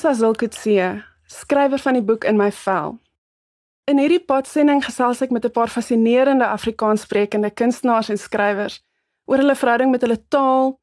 [0.00, 2.94] is Azil Kutse, skrywer van die boek In my vel.
[3.84, 8.80] In hierdie podsending gesels ek met 'n paar fascinerende Afrikaanssprekende kunstenaars en skrywers
[9.26, 10.80] oor hulle verhouding met hulle taal,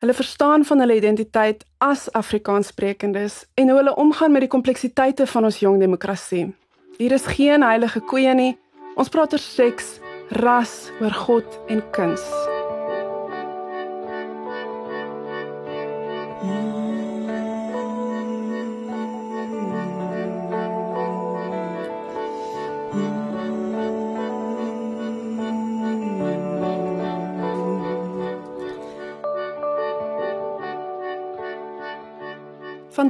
[0.00, 5.44] hulle verstaan van hulle identiteit as Afrikaanssprekendes en hoe hulle omgaan met die kompleksiteite van
[5.44, 6.54] ons jong demokrasie.
[6.98, 8.58] Hier is geen heilige koeie nie.
[8.96, 12.59] Ons praat oor seks, ras, oor God en kuns.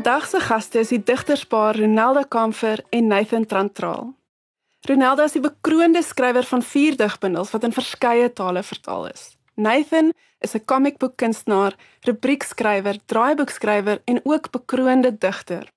[0.01, 4.15] Vandag se gaste is die digterspaar Ronelda Kamfer en Nathan Trantraal.
[4.89, 9.37] Ronelda is die bekroonde skrywer van vier digbundels wat in verskeie tale vertaal is.
[9.61, 11.77] Nathan is 'n komiekboekkunstenaar,
[12.09, 15.69] rubriekskrywer, draaiboekskrywer en ook bekroonde digter.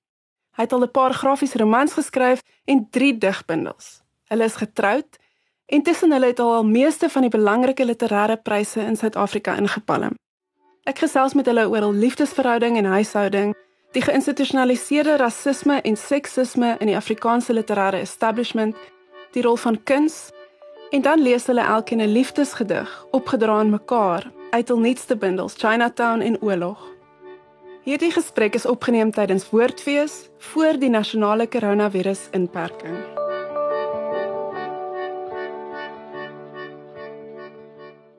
[0.56, 4.00] Hy het al 'n paar grafiese romans geskryf en 3 digbundels.
[4.24, 5.18] Hulle is getroud
[5.66, 10.14] en tussen hulle het al al meeste van die belangrike literêre pryse in Suid-Afrika ingepalm.
[10.84, 13.54] Ek gesels met hulle oor hul liefdesverhouding en huishouding
[13.94, 18.76] die geïnstitusionaliseerde rasisme en seksisme in die Afrikaanse literêre establishment,
[19.34, 20.30] die rol van kuns
[20.90, 26.20] en dan lees hulle elkeen 'n liefdesgedig opgedra aan mekaar uit hul nuutste bundels Chinatown
[26.20, 26.78] en Oorlog.
[27.82, 33.13] Hierdie gesprek is opgeneem tydens Woordfees voor die nasionale koronavirus inperking.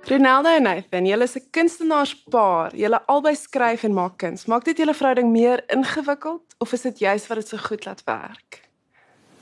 [0.07, 2.75] Ronaldo en Nathan, julle is 'n kunstenaarspaar.
[2.75, 4.45] Julle albei skryf en maak kuns.
[4.45, 8.03] Maak dit julle verhouding meer ingewikkeld of is dit juist wat dit so goed laat
[8.03, 8.69] werk?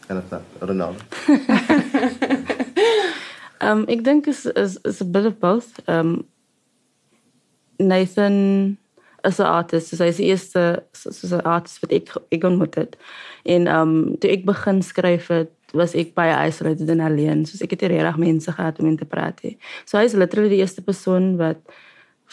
[0.07, 0.99] En dit Ronaldo.
[3.63, 5.67] Ehm um, ek dink is is is a bit of both.
[5.85, 6.27] Ehm um,
[7.77, 8.77] Nathan
[9.21, 9.87] is 'n artist.
[9.87, 12.97] So hy is die eerste so 'n artist wat ek ek ontmoet het.
[13.43, 17.45] En ehm um, toe ek begin skryf het was ek baie isolated en alleen.
[17.49, 19.55] Soos ek het nie regtig mense gehad om in te praat nie.
[19.85, 21.61] So hy is literally die eerste persoon wat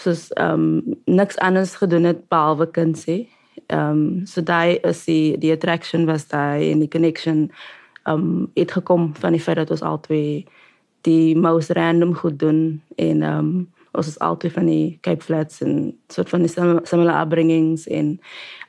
[0.00, 3.24] soos ehm um, niks anders gedoen het behalwe kan sê.
[3.68, 7.48] Ehm um, so daai is die die attraction was daai en die connection
[8.04, 10.46] ehm um, het gekom van die feit dat ons albei
[11.08, 15.60] die most random goed doen en ehm um, ons is altyd van die Cape Flats
[15.60, 16.52] en soort van die
[16.84, 18.20] similar upbringings en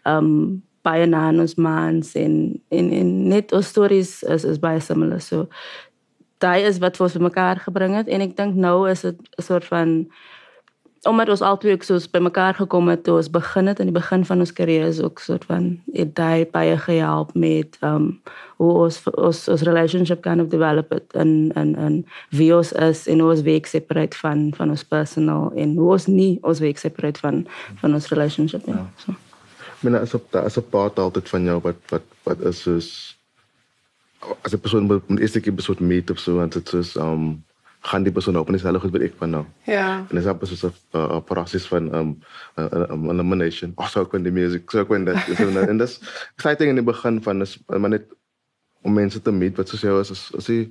[0.04, 2.36] ehm um, baie na ons mans en
[2.70, 5.22] en en net ons stories is is baie similar.
[5.22, 5.48] So
[6.42, 9.42] daai is wat vir ons bymekaar gebring het en ek dink nou is dit 'n
[9.42, 10.12] soort van
[11.10, 14.26] omdat ons albei ook soos bymekaar gekom het toe ons begin het aan die begin
[14.26, 18.22] van ons kariere is ook soort van het daai baie gehelp met um
[18.62, 23.08] hoe ons ons ons relationship kind of develop it en en en wie ons is
[23.08, 26.78] en hoe ons week separate van van ons personal en hoe ons nie ons week
[26.78, 27.48] separate van
[27.82, 29.31] van ons relationship ja, so
[29.82, 33.18] Men as daar is 'n paar altyd van jou wat wat wat is soos
[34.42, 37.44] as 'n persoon met 'n eerste keer besoek meet of so en dit is um
[37.82, 39.46] gaan die persoon op en is hulle goed wat ek van nou.
[39.66, 40.06] Ja.
[40.10, 42.20] En dis op soos 'n proses van um
[42.56, 43.72] 'n elimination.
[43.76, 46.00] Of so kon die music so kon dit is en dis
[46.36, 48.06] exciting in die begin van is maar net
[48.82, 50.70] om mense te meet wat soos jou is as as jy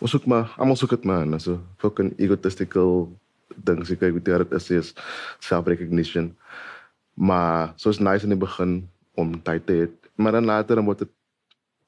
[0.00, 3.12] ons soek maar almal soek dit maar en so fucking egotistical
[3.56, 4.94] dings ek weet dit is is
[5.38, 6.36] self recognition.
[7.18, 11.02] Maar soos nice in die begin om tyd te hê, maar dan later dan word
[11.02, 11.12] dit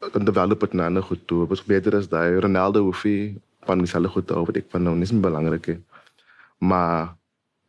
[0.09, 1.47] kan develop het na 'n goed toe.
[1.47, 4.83] Wat beter is daai Ronaldo hoef nie van dieselfde goed te hou wat ek van
[4.83, 5.81] nou nie is belangrik nie.
[6.59, 7.15] Maar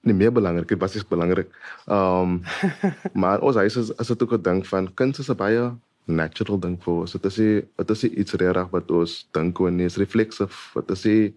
[0.01, 1.49] nie meer belangrik, was is belangrik.
[1.85, 2.41] Ehm um,
[3.21, 5.71] maar ons huis is as dit ook 'n ding van kuns is 'n baie
[6.05, 7.11] natural ding vir ons.
[7.11, 7.35] Dit is
[7.75, 10.81] dit is iets regtig wat ons dink oor nie, is reflexive.
[10.85, 11.31] Dit is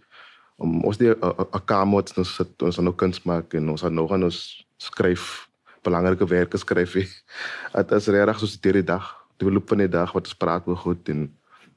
[0.56, 3.92] om ons die 'n kamer wat ons sit ons nou kuns maak en ons het
[3.92, 5.48] nog aan ons skryf
[5.84, 7.08] belangrike werke skryf nie.
[7.76, 10.80] Dit is regtig soos die dag, die loop van die dag wat ons praat oor
[10.80, 11.28] goed en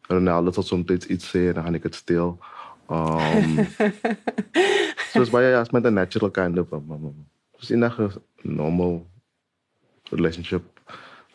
[0.08, 2.38] Ronaldo sal soms iets sê en dan gaan ek dit steel.
[2.88, 3.60] Um
[5.12, 7.26] So is baie as met 'n natural kind of um,
[7.60, 8.12] so in 'n
[8.44, 9.06] normal
[10.12, 10.64] relationship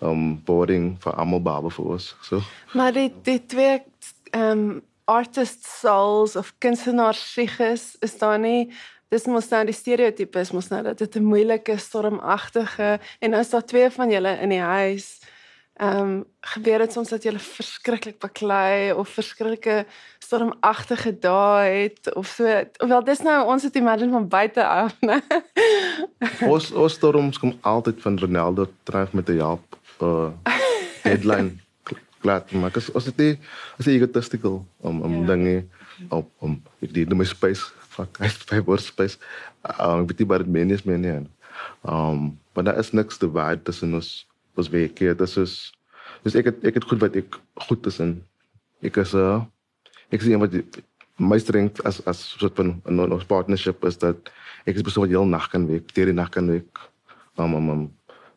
[0.00, 2.16] um boarding vir almal baba vir ons.
[2.22, 2.40] So
[2.74, 3.82] Maar die die twee
[4.32, 8.70] um artist souls of kunstenaars siges is daar nie
[9.12, 13.40] dis mos nou die stereotype is mos nou dat dit 'n moeilike stormagtige en nou
[13.40, 15.20] is daar twee van julle in die huis.
[15.76, 19.86] Ehm um, gebeur dit soms dat jy verskriklik baklei of verskriklike
[20.18, 22.44] stormagtige dae het of so.
[22.88, 25.20] Wel dis nou ons het imagine van buite af, né?
[26.52, 30.30] ons ons storms kom altyd van Ronaldo tref met 'n help uh
[31.04, 31.50] deadline
[32.20, 33.38] klaar maar as as dit
[33.78, 35.20] is egotistical om om yeah.
[35.20, 35.26] Ja.
[35.26, 35.64] dinge
[36.08, 39.18] op om ek dien my space het baie workspace.
[39.78, 41.16] Um, ek weet nie wat dit meen is meer nie.
[41.84, 45.16] Um, maar daar is niks te waard tussen ons ons werk hier.
[45.16, 45.72] Dit is
[46.22, 48.16] dus ek het ek het goed wat ek goed is in.
[48.82, 49.42] Ek is uh
[50.12, 50.64] ek sien wat die,
[51.16, 54.30] my strength as as soort van 'n ons partnership is dat
[54.66, 56.88] ek is persoon wat heel nag kan werk, deur die nag kan werk.
[57.38, 57.84] Um um, um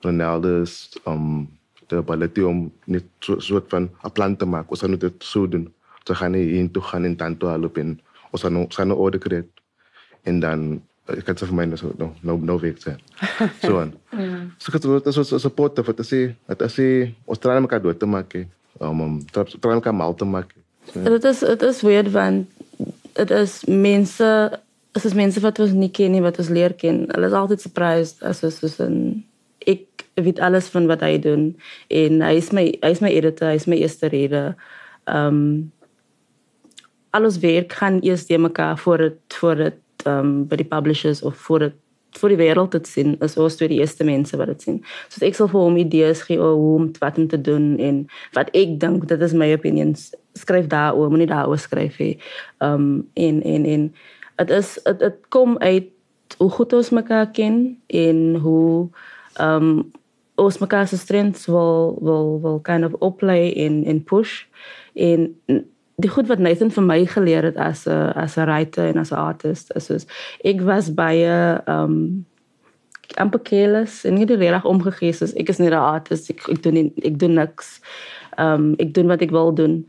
[0.02, 1.48] Ronaldo is um
[1.88, 4.70] de ability om net so, soort van 'n plan te maak.
[4.70, 5.74] Ons gaan dit so doen.
[6.08, 8.00] Ons gaan nie in toe gaan en dan toe loop en
[8.36, 9.44] ons gaan ons gaan 'n order kry.
[10.24, 12.96] En dan ek het se vir my nou no no no werk sê.
[13.62, 13.94] So aan.
[14.12, 14.42] ja.
[14.58, 18.00] So ek het dit so support vir te sê dat as jy Australië mekaar dood
[18.00, 18.36] te maak.
[18.80, 20.54] Um um Australië mekaar mal te maak.
[20.94, 22.48] Dit is dit is weird want
[23.14, 24.30] dit is mense
[24.96, 27.06] as is mense wat ons nie ken nie wat ons leer ken.
[27.12, 29.24] Hulle is altyd surprised as ons soos 'n
[29.66, 31.56] ek weet alles van wat hy doen
[31.88, 34.56] en hy is my hy is my editor, hy is my eerste rede.
[35.06, 35.72] Ehm
[37.16, 40.68] um, alles werk gaan eers die mekaar voor dit voor dit ehm um, by die
[40.68, 41.74] publishers of voor dit
[42.20, 44.78] vir die wêreld te sien as ons twee die eerste mense wat dit sien.
[45.10, 48.06] So ek sal vir hom idees gee oor hoe om wat om te doen en
[48.38, 50.14] wat ek dink dit is my opinions.
[50.36, 52.16] Skryf daaroor, moenie daaroor skryf nie.
[52.64, 53.92] Ehm um, en en en
[54.44, 55.92] dit is dit kom uit
[56.38, 58.90] hoe goed ons mekaar ken en hoe
[59.36, 59.86] ehm um,
[60.36, 64.44] ons mekaar se strengths wil wil wil kind of oplay in in push
[64.94, 65.36] en
[65.96, 69.12] die goed wat Nathan vir my geleer het as 'n as 'n writer en as
[69.12, 70.06] 'n artist is soos
[70.44, 72.26] ek was baie um,
[73.18, 76.74] amper careless en nie reg omgegee soos ek is nie 'n artist ek, ek doen
[76.74, 77.82] nie, ek doen niks
[78.38, 79.86] um, ek doen wat ek wil doen.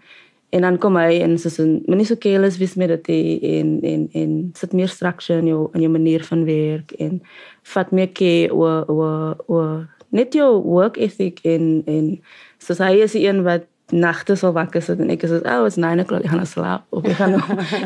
[0.55, 3.09] En dan kom hy en soos 'n moenie so careless wees met dit
[3.43, 7.23] en en en sit meer structure in jou in jou manier van werk en
[7.63, 12.21] vat meer ke o o o net jou work ethic en en
[12.59, 15.77] soos hy is die een wat nagte sal wakker sit en ek is oh it's
[15.79, 17.37] 9 o'clock ek gaan slaap of ek gaan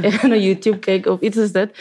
[0.08, 1.74] ek gaan op YouTube kyk of iets is dit.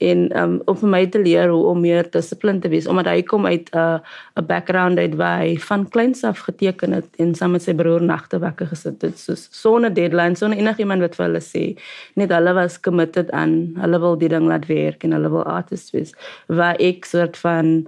[0.00, 3.20] En um om vir my te leer hoe om meer dissipline te wees omdat hy
[3.28, 3.98] kom uit 'n uh,
[4.40, 8.00] 'n background uit waar hy van kleins af geteken het en saam met sy broer
[8.00, 9.18] nagte wakker gesit het.
[9.18, 11.76] So sonder deadline sonder enigiemand wat vir hulle sê
[12.16, 15.92] net hulle was committed aan hulle wil die ding laat werk en hulle wil artists
[15.92, 16.16] wees
[16.48, 17.84] waar ek soort van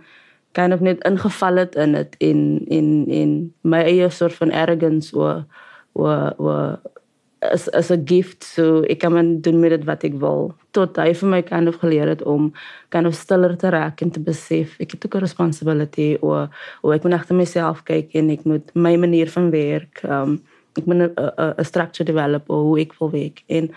[0.53, 3.33] kind of net ingeval het in dit en en en
[3.63, 5.45] my eie soort van arrogance oor
[5.93, 6.79] wa wa
[7.41, 8.45] as as 'n gift.
[8.45, 10.55] So ek kan doen met dit wat ek wil.
[10.71, 12.53] Tot hy vir my kind of geleer het om
[12.89, 16.49] kind of stiller te raak en te besef ek het ook 'n responsibility o
[16.83, 20.43] o ek moet agter myself kyk en ek moet my manier van werk um
[20.77, 23.43] ek moet 'n structure develop o hoe ek wil werk.
[23.49, 23.71] En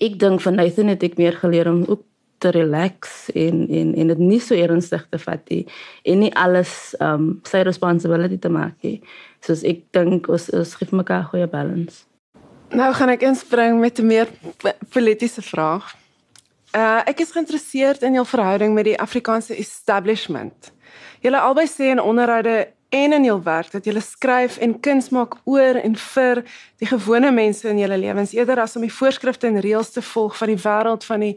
[0.00, 2.02] ek dink van Nathan het ek meer geleer om ook
[2.40, 5.66] te relax en en en dit nie so ernstig te vat nie
[6.02, 9.02] en nie alles um sy responsibility te maak nie
[9.44, 12.04] soos ek dink ons ons gee mekaar goeie balance.
[12.70, 14.28] Nou gaan ek inspring met 'n meer
[14.88, 15.96] politieke vraag.
[16.76, 20.72] Uh ek is geïnteresseerd in jou verhouding met die Afrikaanse establishment.
[21.20, 25.34] Julle albei sê in onderhoude en in jul werk dat julle skryf en kuns maak
[25.44, 26.42] oor en vir
[26.78, 30.36] die gewone mense in julle lewens eerder as om die voorskrifte en reëls te volg
[30.36, 31.36] van die wêreld van die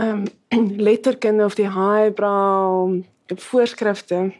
[0.00, 3.02] ehm um, letterkunde of die highbrow
[3.36, 4.32] voorskrifte.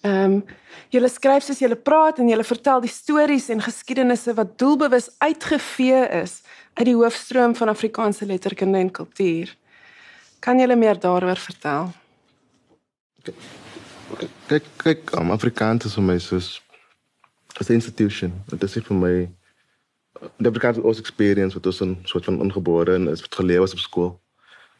[0.00, 0.44] Ehm um,
[0.88, 6.06] julle skryf soos julle praat en julle vertel die stories en geskiedenisse wat doelbewus uitgevee
[6.22, 6.40] is
[6.74, 9.52] uit die hoofstroom van Afrikaanse letterkunde en kultuur.
[10.40, 11.92] Kan julle meer daaroor vertel?
[14.48, 16.62] Kyk kyk um, Afrikaans is vir my soos
[17.60, 18.32] 'n institution.
[18.48, 19.14] Dit is vir my
[20.38, 23.78] die Afrikaanse ons experience wat ons 'n soort van ongebore en is geleer was op
[23.78, 24.20] skool.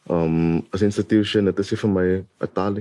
[0.09, 2.77] Um as institution, dit is vir my 'n taal.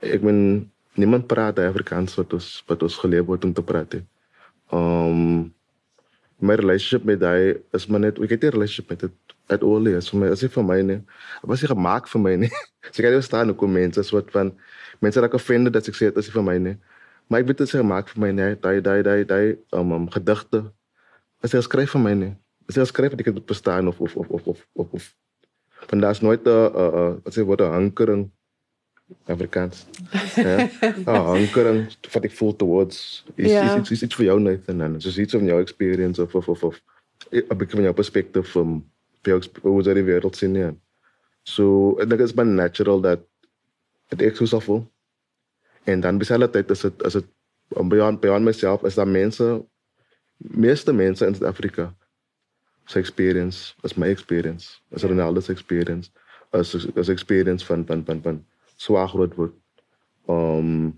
[0.00, 4.00] Ek ben niemand praat Afrikaans wat ons wat ons geleer word om te praat.
[4.72, 5.52] Um
[6.44, 9.86] my relationship met hy is maar net ek het 'n relationship met dit at all
[9.86, 11.00] is vir my as vir my nie.
[11.42, 12.52] Was hy gemaak vir my nie.
[12.92, 14.52] so ek het verstaan hoe kom mense soort van
[15.00, 16.76] mense raak offended dat ek sê dit is vir my nie.
[17.28, 18.54] Maar ek weet dit is gemaak vir my nie.
[18.60, 20.72] Daai daai daai daai um, um gedigte.
[21.42, 22.32] As hy skryf vir my nie.
[22.68, 25.14] As hy skryf dit ek het verstaan of of of of of of, of.
[25.88, 28.30] van daar's nooit 'n 'n wat sê wat 'n hankering
[29.26, 29.86] Afrikaans.
[30.34, 30.68] Ja.
[31.10, 33.76] Ah, ankering wat ek voel towards is ja.
[33.76, 36.64] is is iets vir jou Nathan en so iets van jou experience of of of
[36.64, 36.80] of
[37.30, 38.80] 'n bietjie van jou perspective van
[39.22, 40.72] jou hoe jy die wêreld sien ja.
[41.42, 43.20] So ek dink dit is maar natural dat
[44.08, 44.84] dit ek so voel.
[45.84, 47.28] En dan beselle tyd is dit is dit
[47.68, 49.64] om beyond beyond myself is daar mense
[50.36, 51.94] meeste mense in Suid-Afrika
[52.84, 56.10] se experience as my experience as Ronaldo's experience
[56.52, 58.44] as as experience van van van van
[58.76, 59.54] swaar groot word.
[60.28, 60.94] Um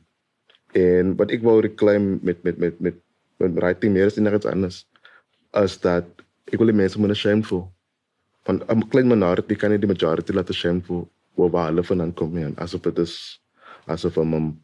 [0.76, 2.98] en wat ek wou reclaim met met met met
[3.40, 4.84] met writing meer is iets anders
[5.52, 6.04] as dat
[6.52, 7.72] ek wil die mense moet shameful
[8.44, 12.34] van 'n klein minority kan nie die majority laat shameful oor waar hulle vandaan kom
[12.34, 13.40] nie asof dit is
[13.86, 14.58] asof 'n um,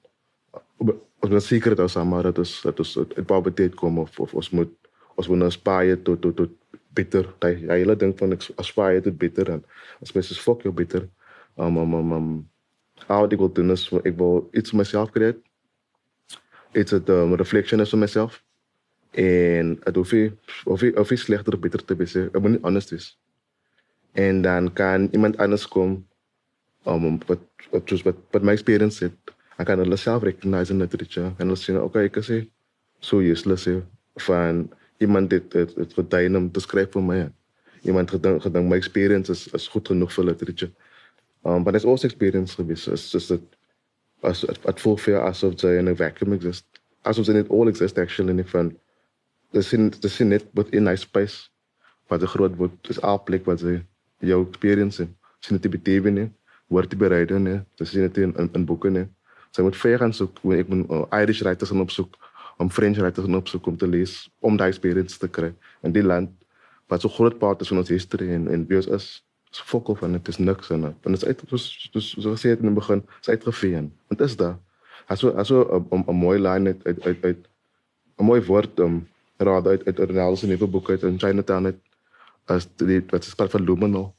[1.23, 4.35] ons moet seker dat ons maar dat ons dat ons uit puberteit kom of, of
[4.35, 4.73] ons moet
[5.15, 6.51] ons moet aspire tot tot tot
[6.93, 7.29] beter.
[7.41, 9.63] Daai ja, hele ding van ek aspire tot beter en
[10.03, 11.09] as mens is fok jou beter.
[11.57, 12.31] Um um um
[13.09, 15.39] um how ek wil doen is ek wil iets myself create.
[16.73, 18.43] It's a um, reflection of myself.
[19.13, 20.33] En dit hoef nie
[20.65, 22.17] of nie of nie slegter of beter te wees.
[22.17, 23.13] Ek moet nie anders wees.
[24.13, 26.07] En dan kan iemand anders kom
[26.85, 27.41] um wat
[27.71, 29.35] wat soos wat wat my experience het.
[29.59, 32.43] Ek kan hulle self recognize in literature en hulle sê okay, ek sê
[33.01, 33.83] so useless hier
[34.27, 34.65] van
[35.03, 37.21] iemand dit het, het gedaan om te skryf vir my.
[37.83, 40.73] Iemand gedink gedink my experience is is goed genoeg vir literature.
[41.45, 42.89] Um but it's also experience gewees.
[42.89, 43.43] It's just that
[44.23, 46.65] as at full fair as of the in a vacuum exist.
[47.05, 48.79] As of it all exist actually in different
[49.53, 51.49] dis in dis in net within a space
[52.09, 53.85] wat 'n groot word is al plek wat jy
[54.21, 56.29] jou experience in sien dit beteken nie
[56.69, 59.07] word te bereid nie dis sien dit in, in boeke nie
[59.51, 62.17] so jy moet ver gaan soek ek moet uh, Irish writers gaan opsoek
[62.59, 66.07] om French writers gaan opsoek om te lees om daai experience te kry in die
[66.13, 66.31] land
[66.89, 69.09] wat so groot part is van ons history en en wie ons is
[69.53, 72.55] so fokol van dit is niks en en dit is uit soos soos so gesê
[72.55, 74.57] het in die begin is uitgeveen want is daar
[75.13, 77.49] aso aso 'n mooi line uit uit uit
[78.19, 79.03] 'n mooi woord um,
[79.45, 81.79] raad uit uit Ronaldo se nuwe boek uit in Chinatown het
[82.51, 84.15] as die wat is van Luminal.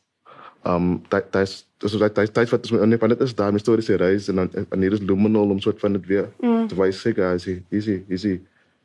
[0.68, 3.60] Um dit dit is dis wat dit dit wat is met net is daar 'n
[3.60, 6.68] historiese reis en dan en hier is Luminal om soort van dit weer mm.
[6.68, 8.42] te wys sê guys easy easy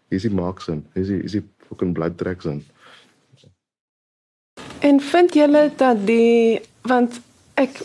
[0.08, 2.64] easy marks en easy easy fucking blood tracks en
[4.80, 7.20] En vind julle dat die want
[7.58, 7.80] ek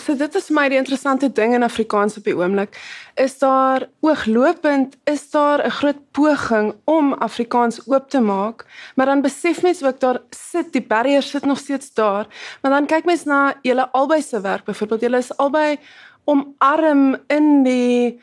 [0.00, 2.76] so dit is my die interessante ding in Afrikaans op die oomblik
[3.20, 9.22] is daar ooglopend is daar 'n groot poging om Afrikaans oop te maak maar dan
[9.22, 12.26] besef mens ook daar sit die barrier sit nog steeds daar
[12.62, 15.78] maar dan kyk mens na julle albei se werk byvoorbeeld julle is albei
[16.24, 18.20] omarm in die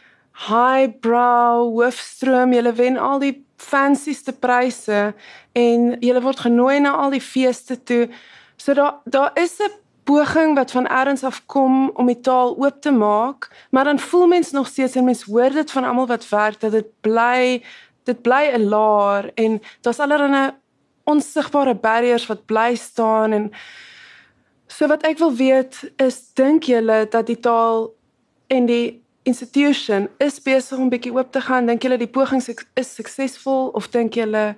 [0.47, 5.13] highbrow hoofstroom julle wen al die fancyste pryse
[5.51, 8.09] en julle word genooi na al die feeste toe.
[8.57, 9.71] So daar daar is 'n
[10.03, 14.27] poging wat van elders af kom om die taal oop te maak, maar dan voel
[14.27, 17.63] mens nog steeds en mens hoor dit van almal wat werk dat dit bly
[18.03, 20.51] dit bly 'n laar en daar's allerlei
[21.03, 23.51] onsigbare barriers wat bly staan en
[24.67, 27.93] so wat ek wil weet is dink julle dat die taal
[28.47, 32.95] en die institution is besig om bietjie oop te gaan dink julle die poging is
[32.97, 34.53] suksesvol of dink julle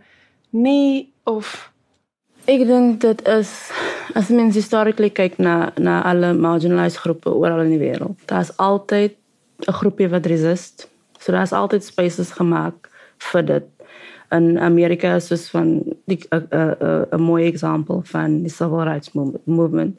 [0.52, 1.72] nie of
[2.46, 3.52] Ek dink dit is
[4.14, 8.20] as mens histories kyk na na alle marginalized groepe oral in die wêreld.
[8.30, 9.16] Daar's altyd
[9.68, 10.88] 'n groepie wat resist.
[11.20, 13.66] So daar's altyd spaces gemaak vir dit.
[14.32, 19.12] In Amerika is soos van 'n mooi voorbeeld van die civil rights
[19.46, 19.98] movement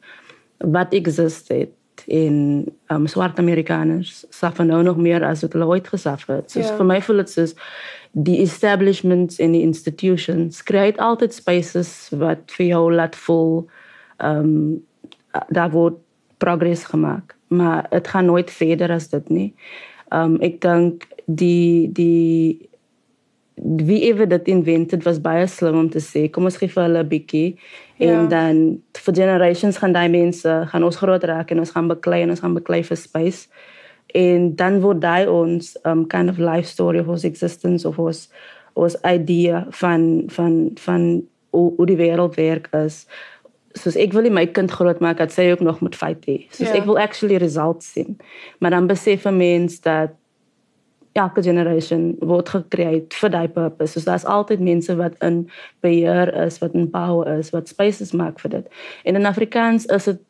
[0.57, 1.69] wat existed
[2.07, 6.51] in um, swart Amerikaners suffer nou nog meer as wat hulle ooit gesuffer het.
[6.51, 6.77] So yeah.
[6.77, 7.55] vir my voel dit soos
[8.15, 13.67] die establishments en die institutions create altyd spaces wat vir jou laat voel
[14.23, 14.79] um,
[15.51, 15.99] daar word
[16.37, 19.49] progress gemaak, maar dit gaan nooit verder as dit nie.
[20.13, 22.69] Um, ek dink die die
[23.57, 27.03] wie ewe dit invented was baie slim om te sê kom ons gee vir hulle
[27.03, 27.57] 'n bietjie
[27.97, 28.25] en ja.
[28.27, 32.29] dan vir generations gaan daai mense gaan ons groot raak en ons gaan beklei en
[32.29, 33.47] ons gaan beklei vir space
[34.17, 38.27] en dan word daai ons um kind of life story of ons existence of ons
[38.73, 41.09] ons idee van van van
[41.49, 43.05] hoe die wêreld werk is
[43.77, 46.69] soos ek wil my kind groot maak dat sy ook nog moet fight hê soos
[46.69, 46.77] ja.
[46.77, 48.17] ek wil actually results sien
[48.59, 50.13] maar dan besef 'n mens dat
[51.17, 53.93] elke generation word gekreë vir daai purpose.
[53.93, 55.45] So daar's altyd mense wat in
[55.85, 58.73] beheer is, wat in power is, wat spaces maak vir dit.
[59.03, 60.23] En in Afrikaans is dit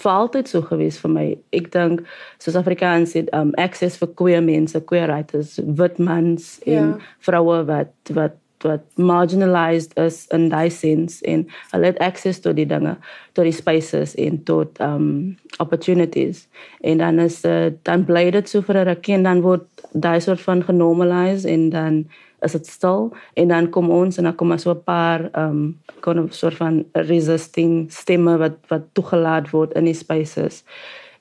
[0.00, 1.24] vir altyd so gewees vir my.
[1.56, 2.04] Ek dink
[2.42, 7.10] soos Afrikaans het um access vir queer mense, queer writers, wit mans en ja.
[7.26, 12.66] vroue wat wat wat marginalized is in daai sins en hulle het access tot die
[12.68, 12.96] dinge
[13.32, 16.46] tot die spaces en tot um opportunities
[16.80, 20.20] en dan is uh, dan bly dit so vir 'n rukkie en dan word daai
[20.20, 22.04] soort van genormalize en dan
[22.40, 26.18] is dit stil en dan kom ons en dan kom so 'n paar um kon
[26.18, 30.64] 'n soort van resisting stemme wat wat toegelaat word in die spaces.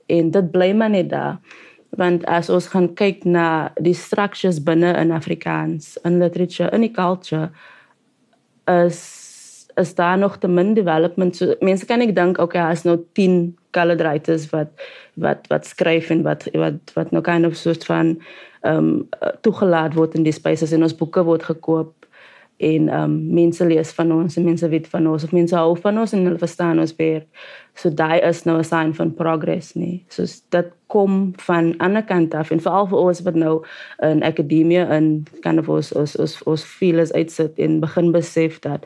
[0.07, 1.39] En dit bly maar net daar
[1.89, 6.93] want as ons gaan kyk na die structures binne in Afrikaans in literature in die
[6.93, 7.49] culture
[8.65, 9.29] is
[9.79, 11.35] is daar nog te min development.
[11.35, 14.69] So mense kan ek dink okay as nou 10 colored writers wat
[15.15, 18.17] wat wat skryf en wat wat wat nou kind of soort van
[18.61, 19.09] ehm um,
[19.41, 21.99] toegelaat word in die spaces en ons boeke word gekoop
[22.59, 25.99] en um mense lees van ons en mense weet van ons of mense hou van
[26.01, 27.21] ons en hulle verstaan ons weer.
[27.79, 30.03] So daai is nou 'n sign van progress nie.
[30.09, 33.63] So dit kom van ander kant af en veral vir ons wat nou
[34.01, 38.85] in akademie en kind of ons ons ons, ons feelers uitsit en begin besef dat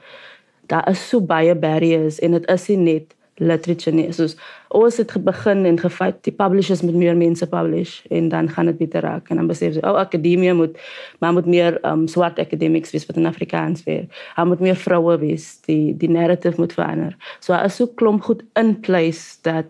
[0.68, 4.11] daar is so baie barriers en dit is nie net literature nie.
[4.13, 4.35] Soos
[4.73, 8.77] ons het begin en gefight die publishers met meer mense publish en dan gaan dit
[8.77, 10.77] beter raak en dan besef jy o, oh, akademie moet
[11.19, 14.05] maar moet meer um swart academics wees wat in Afrikaans weer.
[14.35, 15.57] Hulle moet meer vroue wees.
[15.67, 17.17] Die die narrative moet verander.
[17.39, 19.65] So as so klomp goed in place dat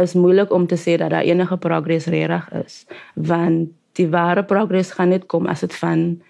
[0.00, 2.84] is moeilik om te sê dat daar enige progress reg is
[3.14, 6.22] want die ware progress gaan net kom as dit van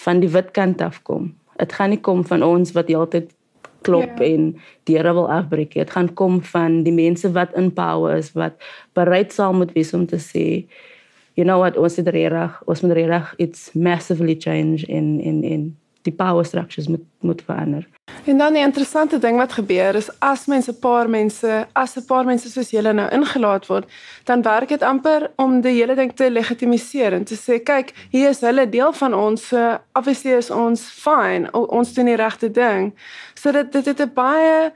[0.00, 1.34] van die wit kant af kom.
[1.60, 3.28] Dit gaan nie kom van ons wat heeltyd
[3.86, 4.26] klop ja.
[4.26, 4.54] en
[4.88, 5.74] deure wil afbreek.
[5.74, 8.56] Dit gaan kom van die mense wat in power is wat
[8.98, 10.46] bereid sal moet wees om te sê
[11.38, 15.76] you know what ons het reg ons moet reg it's massively change in in in
[16.08, 17.86] die power structures moet moet verander.
[18.24, 22.04] En dan 'n interessante ding wat gebeur is as mense 'n paar mense, as 'n
[22.04, 23.90] paar mense soos julle nou ingelaat word,
[24.24, 28.28] dan werk dit amper om die hele ding te legitimiseer en te sê kyk, hier
[28.28, 32.94] is hulle deel van ons, so obviously is ons fine, ons doen die regte ding.
[33.34, 34.72] So dit dit het 'n baie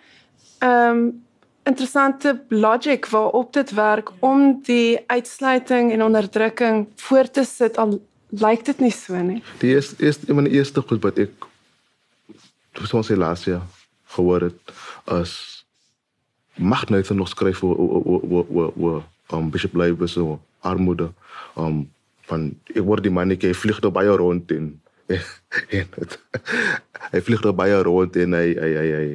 [0.59, 1.23] ehm um,
[1.65, 8.65] interessante logic waarop dit werk om die uitsluiting en onderdrukking voort te sit al lyk
[8.65, 9.43] dit nie so nie.
[9.59, 11.54] Die eerste een van die eerste goed wat ek
[12.81, 13.67] ons se laas jaar
[14.17, 15.65] gehoor het as
[16.57, 19.03] mag nou nog skryf oor oor oor oor oor
[19.33, 21.13] um bishop labor so armoede
[21.57, 21.85] um
[22.29, 24.73] van ek word die mannetjie vlieg daar baie rond en
[25.79, 26.19] en het,
[27.13, 29.09] hy vlieg daar baie rond en hy hy hy hy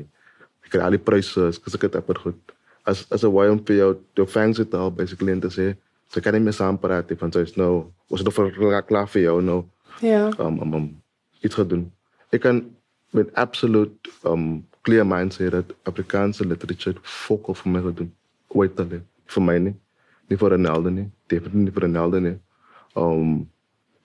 [0.69, 2.39] kry al die pryse as ek dit apper goed.
[2.85, 5.75] As as 'n vir jou jou fans te help basically en te sê
[6.13, 9.21] sy kan nie meer saam praat want sy is nou ons het vir klaar vir
[9.21, 9.65] jou nou
[10.01, 10.29] ja.
[10.39, 10.87] um um, um
[11.41, 11.91] iets gedoen.
[12.31, 12.65] Ek kan
[13.15, 18.11] met absoluut um clear mind sê dat Afrikaanse literatuur fokol vir my gedoen
[18.47, 18.91] ooit al
[19.35, 19.75] vir my nie
[20.29, 22.35] nie vir Ronaldo nie definitief nie vir Ronaldo nie
[22.95, 23.47] um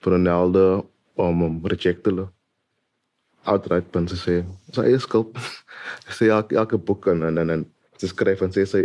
[0.03, 0.65] vir Ronaldo
[1.17, 2.27] um, um reject hulle
[3.45, 4.41] outright punt te sê
[4.73, 5.37] sy eie skuld
[6.17, 7.65] sy elke elke boek en en en
[8.01, 8.83] sy skryf en sê sy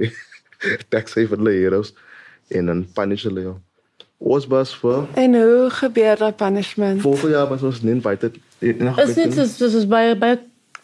[0.92, 1.94] tax vir die heroes
[2.50, 3.56] en dan punish hulle jou.
[4.18, 7.00] Ons was vir En hoe gebeur daai punishment?
[7.00, 8.36] Volgende jaar was ons nie invited.
[8.60, 10.34] Is dit soos soos by by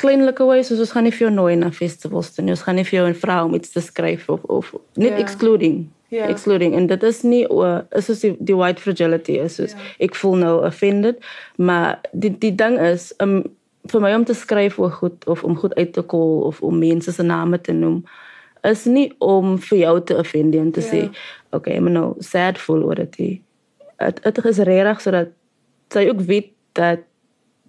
[0.00, 2.54] kleinlike ways soos ons gaan nie vir jou nooi na festivals toe nie.
[2.56, 5.20] Ons gaan nie vir jou 'n vrou om iets te skryf of of net yeah.
[5.20, 5.88] excluding.
[6.08, 6.30] Yeah.
[6.30, 9.82] Excluding en dit is nie o is soos die, die white fragility is soos yeah.
[9.98, 11.18] ek voel nou offended,
[11.56, 13.42] maar die die ding is um
[13.86, 16.78] vir my om te skryf oor goed of om goed uit te kol of om
[16.78, 18.04] mense se name te noem
[18.66, 20.90] is nie om vir jou te offend en te yeah.
[20.92, 23.16] sê okay, maar nou sad voel oor dit.
[23.16, 25.34] Dit dit is regtig sodat
[25.94, 27.05] sy ook weet dat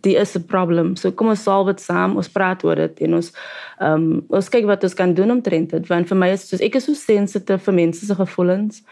[0.01, 0.95] die is 'n probleem.
[0.95, 2.15] So kom ons solve dit saam.
[2.15, 3.31] Ons praat oor dit en ons
[3.79, 5.87] ehm um, ons kyk wat ons kan doen om trend dit.
[5.87, 8.83] Want vir my is soos ek is so sensitief vir mense se gevoelens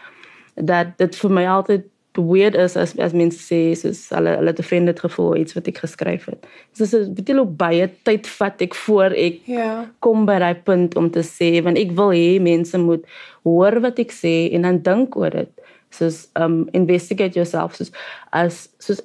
[0.54, 1.84] dat dit vir my altyd
[2.16, 5.80] weird is as as mense sê soos hulle hulle defend dit gevoel iets wat ek
[5.84, 6.46] geskryf het.
[6.72, 9.86] So dit beteken ook baie tyd vat ek voor ek ja.
[10.00, 13.04] kom by daai punt om te sê want ek wil hê mense moet
[13.44, 15.52] hoor wat ek sê en dan dink oor dit.
[15.90, 17.92] Soos um investigate yourself soos
[18.32, 19.02] as soos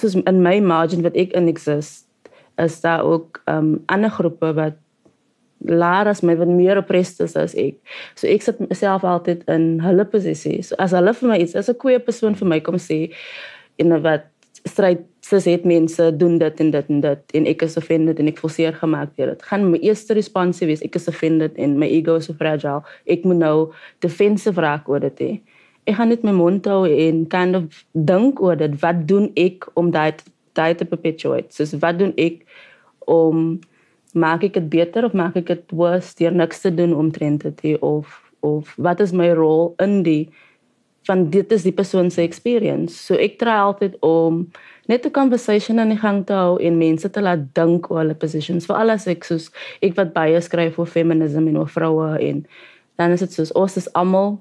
[0.00, 2.06] soos in my margin wat ek in exist
[2.62, 4.76] is daar ook um ander groepe wat
[5.64, 7.78] laer as my wat meer oppressed is as ek.
[8.14, 10.60] So ek sit myself altyd in hulle posisie.
[10.62, 13.10] So as hulle vir my iets as 'n goeie persoon vir my kom sê
[13.78, 14.28] en wat
[14.64, 18.28] stryd sis het mense doen dit en dit en dit en ek is offended en
[18.28, 19.42] ek voel seer gemaak deur dit.
[19.42, 22.84] Gaan my eerste responsie wees ek is offended en my ego is so fragile.
[23.06, 23.72] Ek moet nou
[24.04, 25.40] defensive raak oor dit hê.
[25.84, 28.74] Ek gaan net my mond hou en kind of dink oor dit.
[28.80, 30.14] Wat doen ek om daai
[30.54, 31.52] daai te perpetuate?
[31.52, 32.44] So wat doen ek
[33.10, 33.60] om
[34.14, 37.78] maak ek dit beter of maak ek dit worse deur niks te doen omtrent dit
[37.82, 40.28] of of wat is my rol in die
[41.08, 42.96] van dit is die persoon se experience.
[42.96, 44.46] So ek try altyd om
[44.88, 48.14] net 'n conversation aan die gang te hou en mense te laat dink oor hulle
[48.14, 48.66] positions.
[48.66, 49.50] Vir alles ek soos
[49.82, 52.46] ek wat baie skryf oor feminisme en oor vroue en
[52.96, 54.40] dan is dit soos ons is almal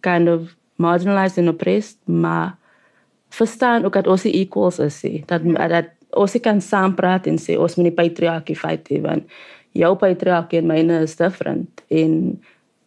[0.00, 2.56] kind of marginalized and oppressed, maar
[3.32, 5.22] verstaan ook dat ons equals is, sê.
[5.26, 9.28] dat dat ons kan saam praat en sê ons moet die patriargie fight hê want
[9.76, 12.18] jou patriargie en myne is different en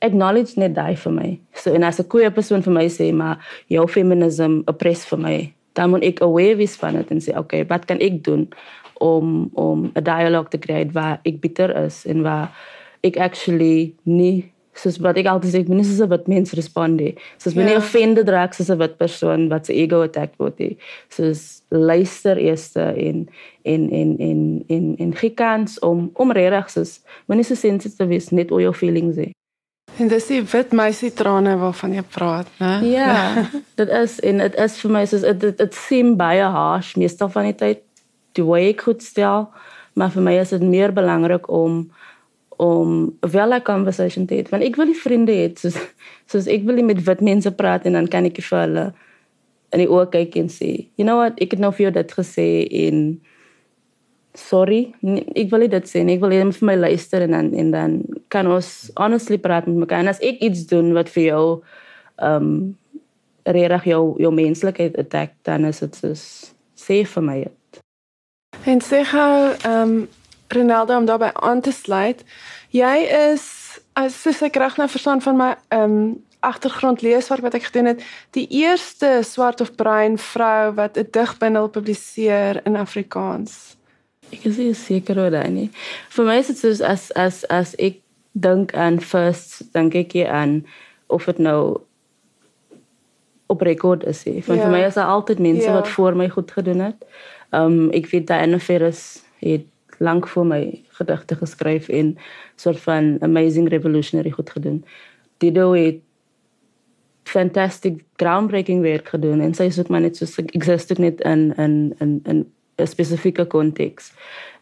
[0.05, 1.29] acknowledge net daai vir my.
[1.57, 5.53] So en as 'n goeie persoon vir my sê maar jou feminism oppress vir my,
[5.73, 8.47] dan moet ek aware wees van dit en sê okay, wat kan ek doen
[8.99, 12.51] om om 'n dialoog te create waar ek bitter is en waar
[13.01, 17.13] ek actually nie soos wat ek altyd sê, ek moenie soos wat mense respond nie.
[17.39, 17.79] Soos moenie Ja.
[17.79, 20.77] offended raak soos 'n wit persoon wat se ego attack word nie.
[21.09, 23.27] Soos luister eers en
[23.63, 28.29] en en en en en gee kans om om regtig soos moenie so sensitief wees
[28.31, 29.31] net oor jou feelings nie.
[29.99, 32.81] En dis die wit meisie trane waarvan jy praat, né?
[32.83, 33.47] Ja,
[33.79, 37.43] dit is en dit is vir my soos dit dit, seem baie harsh meestal van
[37.43, 37.79] die tyd
[38.33, 39.49] die way ek goed stel,
[39.95, 41.89] maar vir my is dit meer belangrik om
[42.57, 45.77] om wel 'n conversation te hê want ek wil nie vriende hê soos
[46.31, 48.93] soos ek wil nie met wit mense praat en dan kan ek vir hulle
[49.75, 52.13] in die oë kyk en sê, you know what, ek het nou vir jou dit
[52.19, 52.47] gesê
[52.85, 53.01] en
[54.35, 56.17] sorry, nee, ek wil nie dit sê nie.
[56.17, 57.99] Ek wil hê vir my luister en dan en dan
[58.33, 60.03] kan ons honestly praat met mekaar.
[60.03, 61.45] En as ek iets doen wat vir jou
[62.23, 62.57] ehm um,
[63.45, 66.23] regtig jou jou menslikheid attack, dan is dit soos
[66.75, 67.81] sê vir my dit.
[68.65, 69.97] En sê gou, ehm um,
[70.55, 72.23] Ronaldo om daarbey aan te sluit.
[72.75, 72.97] Jy
[73.33, 73.45] is
[73.93, 77.87] as soos ek reg nou verstaan van my ehm um, agtergrond leeswerk wat ek gedoen
[77.89, 78.03] het,
[78.37, 83.75] die eerste swart of bruin vrou wat 'n digbundel publiseer in Afrikaans.
[84.31, 85.69] Ek is nie seker oor dit nie.
[86.09, 87.97] Vir my is dit soos as as as ek
[88.31, 90.65] dink aan first, dink ek hier aan
[91.07, 91.81] of dit nou
[93.47, 94.23] op rekord is.
[94.23, 94.41] He.
[94.45, 94.65] Want Ja.
[94.65, 95.73] vir my is daar altyd mense Ja.
[95.73, 97.05] wat voor my goed gedoen het.
[97.51, 99.65] Um, ek weet Diana Ferris het
[99.97, 102.17] lank voor my gedigte geskryf en
[102.55, 104.85] soort van amazing revolutionary goed gedoen.
[105.37, 105.99] Dido het
[107.23, 111.55] fantastic groundbreaking werk gedoen en sy is ook maar net so exist ook net in
[111.55, 114.13] in in in 'n spesifieke konteks.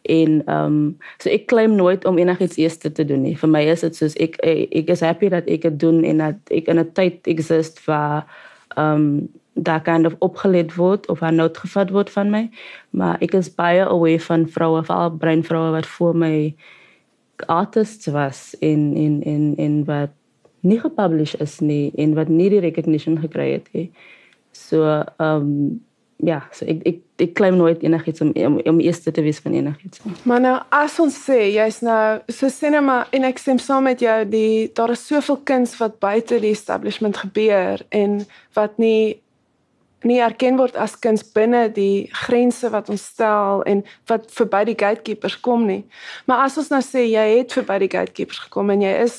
[0.01, 3.37] En ehm um, so ek claim nooit om enigiets eers te doen nie.
[3.37, 4.35] Vir my is dit soos ek
[4.71, 8.25] ek is happy dat ek dit doen en dat ek in 'n tyd exist waar
[8.75, 12.49] ehm um, daar kind of opgeleid word of aan nood gevat word van my.
[12.89, 16.55] Maar ek is baie away van vroue, veral bruin vroue wat voor my
[17.45, 20.11] artists was in in in in wat
[20.59, 23.89] nie gepublish is nie en wat nie die recognition gekry het nie.
[24.51, 24.83] So
[25.17, 25.81] ehm um,
[26.23, 29.53] ja, so ek ek ek claim nooit enigiets om om, om eerste te wees van
[29.53, 29.99] enigiets.
[30.23, 34.15] Maar nou as ons sê jy's nou so sinema en ek stem saam met jou
[34.29, 38.21] die daar is soveel kuns wat buite die establishment gebeur en
[38.55, 39.22] wat nie
[40.07, 44.79] nie erken word as kuns binne die grense wat ons stel en wat verby die
[44.79, 45.83] gatekeepers kom nie.
[46.25, 49.17] Maar as ons nou sê jy het verby die gatekeepers gekom en jy is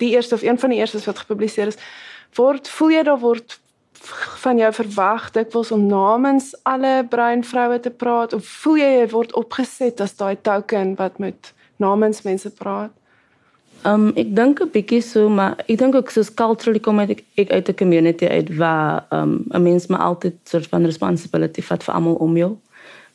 [0.00, 1.80] die eerste of een van die eerstes wat gepubliseer is,
[2.38, 3.58] word voel jy daar word
[4.42, 9.06] van jou verwag dikwels om namens alle bruin vroue te praat of voel jy jy
[9.12, 12.92] word opgeset as daai token wat moet namens mense praat?
[13.84, 17.50] Um ek dink 'n bietjie so, maar ek dink ook soos culturally kom ek, ek
[17.52, 21.94] uit 'n community uit waar um 'n mens maar altyd soort van responsibility vat vir
[21.94, 22.56] almal om jou.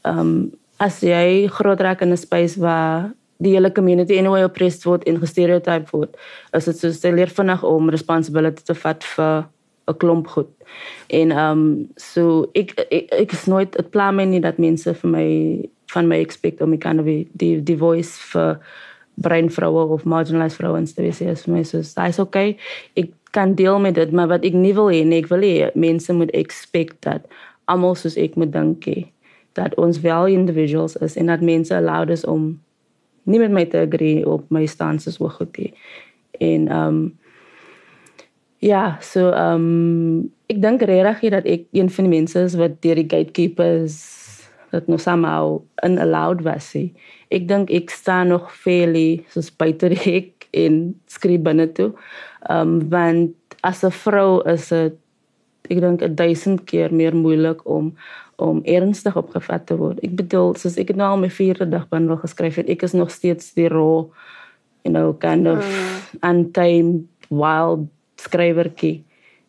[0.05, 5.03] Um as jy groot raak in 'n space waar die hele community anyway oppressed word
[5.03, 6.15] en gestereotype word,
[6.53, 9.45] is dit soos jy leer vinnig om responsibility te vat vir
[9.87, 10.49] 'n klomp goed.
[11.07, 15.09] En um so ek ek, ek is nooit dit pla my nie dat mense vir
[15.09, 18.59] my van my expect om ek kan die die, voice vir
[19.21, 22.57] bruin vroue of marginalized vrouens te wees is vir my so dis okay.
[22.95, 25.69] Ek kan deel met dit, maar wat ek nie wil hê nie, ek wil hê
[25.75, 27.27] mense moet expect dat
[27.69, 29.09] almal soos ek moet dink hê
[29.57, 32.53] dat ons wel individuals is en dat mense allowed is om
[33.29, 35.73] nie met my te agree op my stances oor goed nie.
[36.39, 36.99] En um
[38.59, 42.97] ja, so um ek dink regtig dat ek een van die mense is wat deur
[42.97, 43.99] die gatekeepers
[44.71, 46.71] dat nog somehow unallowed was.
[46.73, 46.91] He.
[47.31, 51.91] Ek dink ek staan nog fairly soos buite die hek en skryf binne toe.
[52.49, 54.97] Um want as 'n vrou is dit
[55.69, 57.93] ek dink 'n duisend keer meer moeilik om
[58.39, 59.99] om ernstig opgevat te word.
[60.03, 63.11] Ek bedoel, soos ek nou al my vierde dag bundel geskryf het, ek is nog
[63.11, 64.07] steeds die raw
[64.83, 65.63] you know kind of
[66.23, 67.87] untamed wild
[68.17, 69.03] skrywertjie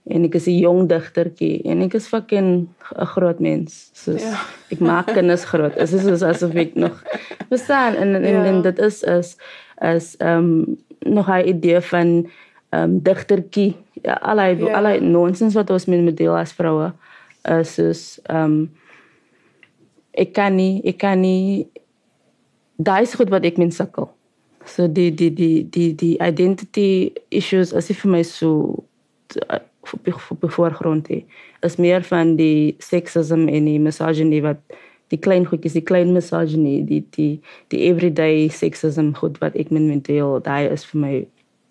[0.06, 3.90] en ek is 'n jong digtertjie en ek is fucking 'n groot mens.
[3.92, 4.38] Soos Ja.
[4.72, 5.74] ek maak kinders groot.
[5.74, 7.02] Dit is soos asof ek nog
[7.54, 8.44] bestaan en en, Ja.
[8.44, 9.36] en dit is is
[9.82, 10.76] is ehm um,
[11.14, 12.28] nog 'n idee van
[12.70, 13.76] ehm um, digtertjie.
[14.02, 14.72] Ja, allei Ja.
[14.76, 16.92] allei nonsens wat ons met deel as vroue
[17.60, 18.70] is soos ehm um,
[20.12, 21.66] ek kan nie ek kan nie
[22.78, 24.08] daai is goed wat ek min sukkel.
[24.66, 28.84] So die die die die die identity issues as if vir my so
[29.80, 31.24] op die voorgrond hê
[31.66, 34.60] is meer van die sexism en die misogyny wat
[35.08, 39.88] die klein goedjies die klein misogyny die die die everyday sexism goed wat ek min
[39.88, 41.14] menteel daai is vir my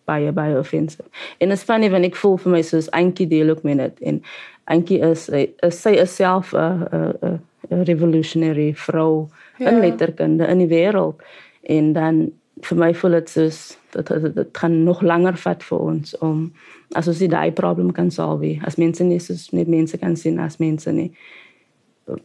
[0.10, 1.06] baie baie offensive.
[1.38, 4.24] En is funny want ek voel vir my soos Antjie deel ook met dit en
[4.66, 9.70] Antjie is, is sy is self 'n 'n 'n revolutionary vrou Ja.
[9.70, 11.20] in letterkunde in die wêreld
[11.62, 15.80] en dan vir my voel dit soos dat dit, dit gaan nog langer vat vir
[15.80, 16.52] ons om
[16.96, 18.60] as ons die daai probleem kan solve.
[18.66, 21.12] As mense nie soos net mense kan sien as mense nie.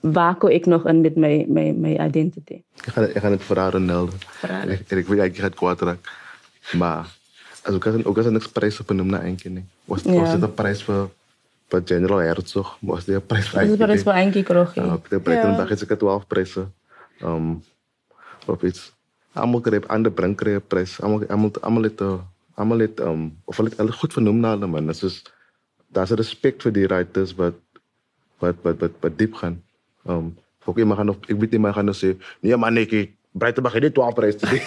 [0.01, 2.62] Waar kom ek nog in met my my my identity?
[2.87, 4.12] Ek gaan ek gaan dit vir haar Ronaldo.
[4.40, 4.68] Vir haar.
[4.68, 6.09] Ek ek weet ek het kwaad raak.
[6.75, 7.05] Maar
[7.64, 9.64] as ek kan ook as 'n prys op 'n noem na eentjie nie.
[9.87, 10.20] Was Ja.
[10.20, 11.11] was dit 'n prys vir
[11.70, 12.77] vir General Herzog?
[12.81, 13.97] Was dit 'n prys vir Dis eentjie maar nie?
[13.97, 14.75] is vir eentjie kroeg.
[14.75, 16.66] Ja, op de Breitenberg is ek 12 pryse.
[17.23, 17.62] Um
[18.47, 18.92] of iets.
[19.35, 21.01] Almal kry ander brink kry 'n prys.
[21.03, 22.20] Almal almal almal het 'n
[22.55, 24.87] almal het um of hulle het hulle goed vernoem na hulle man.
[24.87, 25.23] Dit is
[25.92, 27.55] daar's respek vir die writers wat
[28.38, 29.62] wat wat wat wat diep gaan.
[30.07, 33.12] Um ook iemand gaan of ek weet nie maar gaan nou sê nee man ek
[33.35, 34.62] Breitenberg het nie 12 pryse te doen.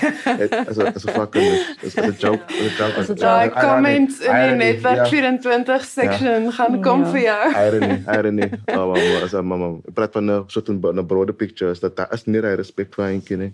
[0.67, 1.47] As 'n as 'n fucking
[1.88, 2.75] is 'n joke, is
[3.10, 3.56] 'n joke.
[3.56, 5.06] Comments in die Irony, netwerk ja.
[5.06, 7.12] 24 section gaan kom Ja.
[7.12, 7.45] vir jou.
[7.65, 8.49] irony, irony.
[8.65, 11.95] Oh, mama, as mama, ek praat van 'n soort 'n 'n broader picture is dat
[11.95, 13.53] daar is nie daai respek vir eentjie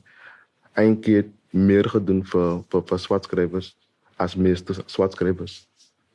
[0.76, 3.74] Eentjie het meer gedoen vir vir vir swart skrywers
[4.18, 5.68] as meeste swart skrywers.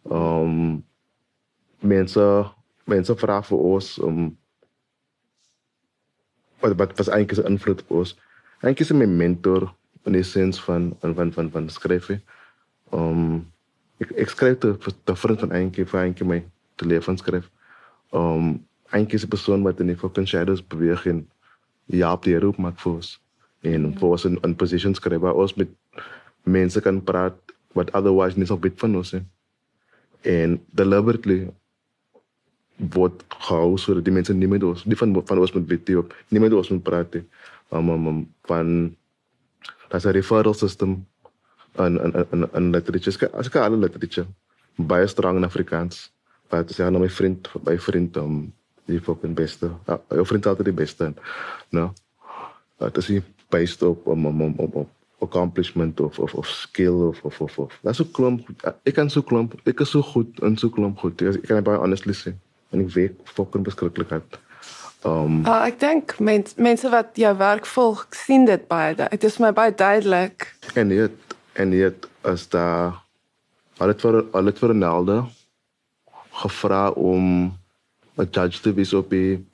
[0.05, 0.85] Um
[1.81, 2.25] mense
[2.89, 4.37] mense vra vir ons om
[6.63, 8.17] wat wat was eintlik 'n invloed op ons.
[8.63, 12.11] Eintjie is my mentor in die sens van van van van, van skryf.
[12.93, 13.47] Um
[14.01, 16.41] ek ek skryf te te vriend van eentjie vir eentjie my
[16.77, 17.51] te lewens skryf.
[18.13, 21.29] Um eintjie is 'n persoon wat in die fucking shadows beweeg en
[21.87, 23.21] ja, op die roep maak vir ons.
[23.67, 25.71] En vir ons in, in positions skryf waar ons met
[26.43, 27.37] mense kan praat
[27.77, 29.25] wat otherwise nie sou weet van ons nie.
[30.23, 31.49] En deliberately
[32.95, 36.03] word gehou sodat die mense nie met ons, nie van van ons moet weet nie,
[36.31, 37.25] nie met ons moet praat nie.
[37.75, 38.69] Um, um, um, van
[39.89, 41.07] daar's 'n referral system
[41.79, 43.31] in in in in literature.
[43.33, 44.27] As ek alle literature
[44.79, 46.09] baie strong in Afrikaans.
[46.49, 48.53] Wat sê nou my vriend, my vriend um
[48.89, 49.71] die fucking beste.
[49.87, 51.13] Ja, jou vriend altyd die beste.
[51.71, 51.93] No.
[52.79, 53.11] Dat is
[53.49, 57.59] based op om om om om op accomplishment of of of skill of of of.
[57.59, 57.79] of.
[57.83, 58.49] Dat is so klomp.
[58.83, 59.55] Ek kan so klomp.
[59.65, 61.23] Ek is so goed en so klomp goed.
[61.23, 62.35] Ek kan baie honestly sê.
[62.71, 64.39] En ek weet fucking beskiklik uit.
[65.07, 68.95] Um Uh, ek dink mens, mense wat jou werk volg, sien dit baie.
[68.99, 70.51] Dit is my baie duidelik.
[70.75, 73.03] En dit en dit is daar
[73.79, 75.23] al het vir al het vir Ronaldo
[76.43, 77.55] gevra om
[78.19, 79.47] 'n judge te wees op die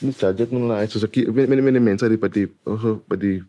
[0.00, 2.98] nie judge het nou net so ek weet met met mense die by die also
[3.08, 3.42] by die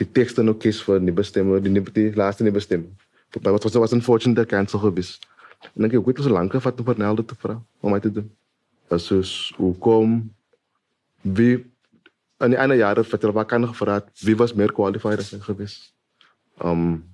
[0.00, 2.86] die tekste nou kies vir die bestemming die nie die laaste nie bestem.
[3.42, 5.18] Maar wat was was unfortunate cancel gewees.
[5.76, 8.12] En ek het ook so lank gevat om vir Ronaldo te vra om my te
[8.12, 8.30] doen.
[8.88, 10.30] As soos hoe kom
[11.22, 11.64] wie
[12.40, 15.40] in die ander jare het hulle kan gevra het, wie was meer qualified as hy
[15.44, 15.92] gewees.
[16.64, 17.04] Um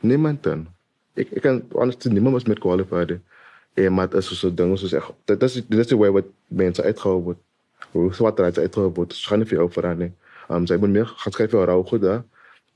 [0.00, 0.66] niemand dan.
[1.14, 3.20] Ek ek kan honestly niemand was meer qualified.
[3.74, 6.26] En maar dit is so 'n ding soos ek dit is is die way wat
[6.48, 7.38] mense uitgehou word.
[7.94, 9.14] Hoe swart raai uitgehou word.
[9.14, 10.14] Dit gaan nie vir jou verander nie.
[10.52, 12.24] Um sy moet meer gaan skryf vir rou goed daar.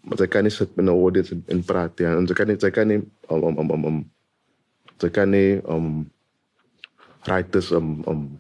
[0.07, 2.15] Maar sy kan nie sit met 'n audience en, en praat ja.
[2.17, 3.99] En sy kan nie sy kan nie um um um um, um
[5.01, 6.07] sy kan nie um
[7.27, 8.39] writers um um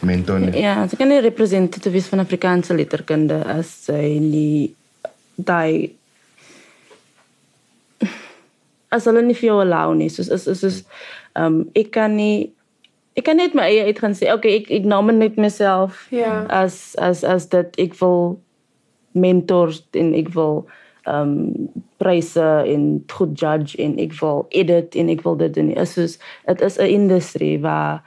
[0.00, 0.52] mentor nie.
[0.62, 4.74] Ja, sy kan nie representatief wees van Afrikaanse letterkunde as sy nie
[5.36, 5.94] daai
[8.90, 10.10] as hulle nie vir jou allow nie.
[10.12, 10.84] Soos is is is
[11.34, 12.50] ehm um, ek kan nie
[13.18, 16.44] ek kan net my eie uit gaan sê, okay, ek ek nominate myself Ja.
[16.48, 18.38] as as as dat ek wil
[19.18, 20.66] mentors en ek wil
[21.08, 25.72] ehm um, pryse en goed judge en ek wil edit en ek wil dit doen.
[25.74, 28.02] Is soos dit is 'n industrie waar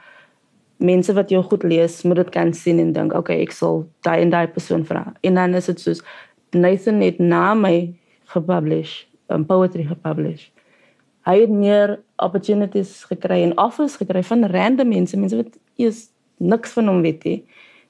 [0.78, 4.20] mense wat jou goed lees, moet dit kan sien en dink, okay, ek sal daai
[4.22, 5.12] en daai persoon vra.
[5.22, 6.02] En dan is dit soos
[6.52, 7.94] Nathan het na my
[8.34, 10.50] gepublish, um, poetry gepublish.
[11.26, 16.08] Hy het meer opportunities gekry en offers gekry van random mense, mense wat eers
[16.42, 17.44] niks van hom weet nie.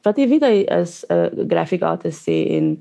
[0.04, 2.80] Wat jy weet hy is 'n graphic artist sê en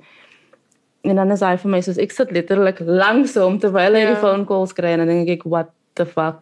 [1.03, 4.13] en dan is hy vir my soos ek sit letterlik langs hom terwyl hy Ja.
[4.13, 6.35] die phone calls kry en dan dink ek what the fuck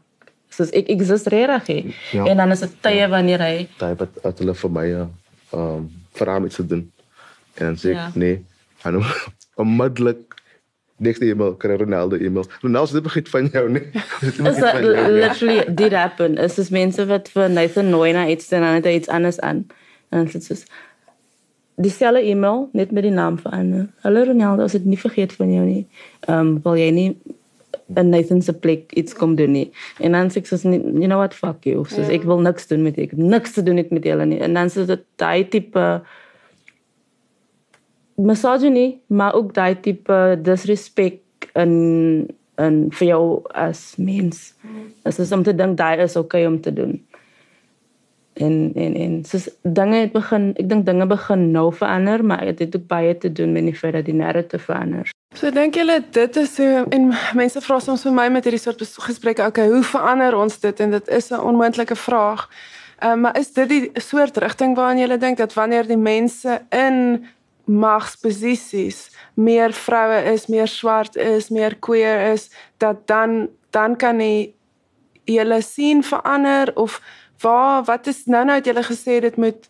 [0.49, 1.93] soos ek exist regtig.
[2.11, 2.25] Ja.
[2.25, 5.05] En dan is dit tye wanneer hy daai wat wat hulle vir my uh,
[5.53, 6.91] um vra om iets te doen.
[7.55, 8.11] En dan sê ek Ja.
[8.15, 8.43] nee,
[8.83, 9.03] en dan
[9.63, 10.28] onmiddellik
[10.99, 12.45] nekste e-mail kry Ronaldo e-mail.
[12.61, 13.85] Ronaldo dit begin van jou nie.
[14.21, 14.93] Dit is that nie.
[15.21, 16.37] literally did happen.
[16.37, 19.39] Is dis mense wat vir Nathan nooi na iets en dan het hy iets anders
[19.39, 19.65] aan.
[20.09, 20.65] En dit is
[21.79, 23.87] dieselfde e-mail net met die naam verander.
[24.03, 25.83] Hallo Ronaldo, as ek nie vergeet van jou nie.
[26.27, 27.09] Ehm um, wil jy nie
[27.95, 29.69] in Nathan se plek iets kom doen nie.
[30.03, 31.85] En dan sê ek soos you know what fuck you.
[31.89, 32.13] Soos Ja.
[32.19, 32.97] ek wil niks doen met.
[32.99, 34.39] Ek het niks te doen het met julle nie.
[34.45, 35.85] En dan is dit daai tipe
[38.19, 41.21] misogyny, maar ook daai tipe disrespek
[41.53, 42.27] in
[42.59, 43.23] in vir jou
[43.55, 44.53] as mens.
[45.03, 46.99] Dit is om te dink daai is okay om te doen.
[48.39, 52.59] en en en soos dinge het begin ek dink dinge begin nou verander maar dit
[52.59, 55.11] het ook baie te doen met die feit dat die narrative verander.
[55.35, 58.83] So dink julle dit is so en mense vra soms vir my met hierdie soort
[59.09, 62.49] gesprekke okay hoe verander ons dit en dit is 'n onmoontlike vraag.
[63.03, 67.25] Um, maar is dit die soort rigting waarna jy dink dat wanneer die mense in
[67.69, 74.53] magsposisies meer vroue is, meer swart is, meer queer is, dat dan dan kan jy
[75.29, 76.97] julle sien verander of
[77.43, 79.67] waar wat is nou nou het julle gesê dit moet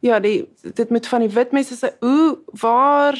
[0.00, 3.18] ja, die dit moet van die wit mense se hoe waar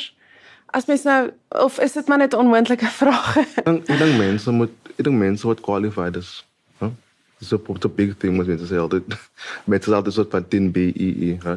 [0.74, 3.36] as mens nou of is dit maar net 'n onmoontlike vraag?
[3.36, 6.44] ek dink ek dink mense moet ek dink mense wat qualified is.
[6.80, 6.90] Huh?
[7.38, 9.04] Dis 'n big thing wat mense sê altyd.
[9.70, 11.56] Mense sê altyd soort van 10 BEE, hè.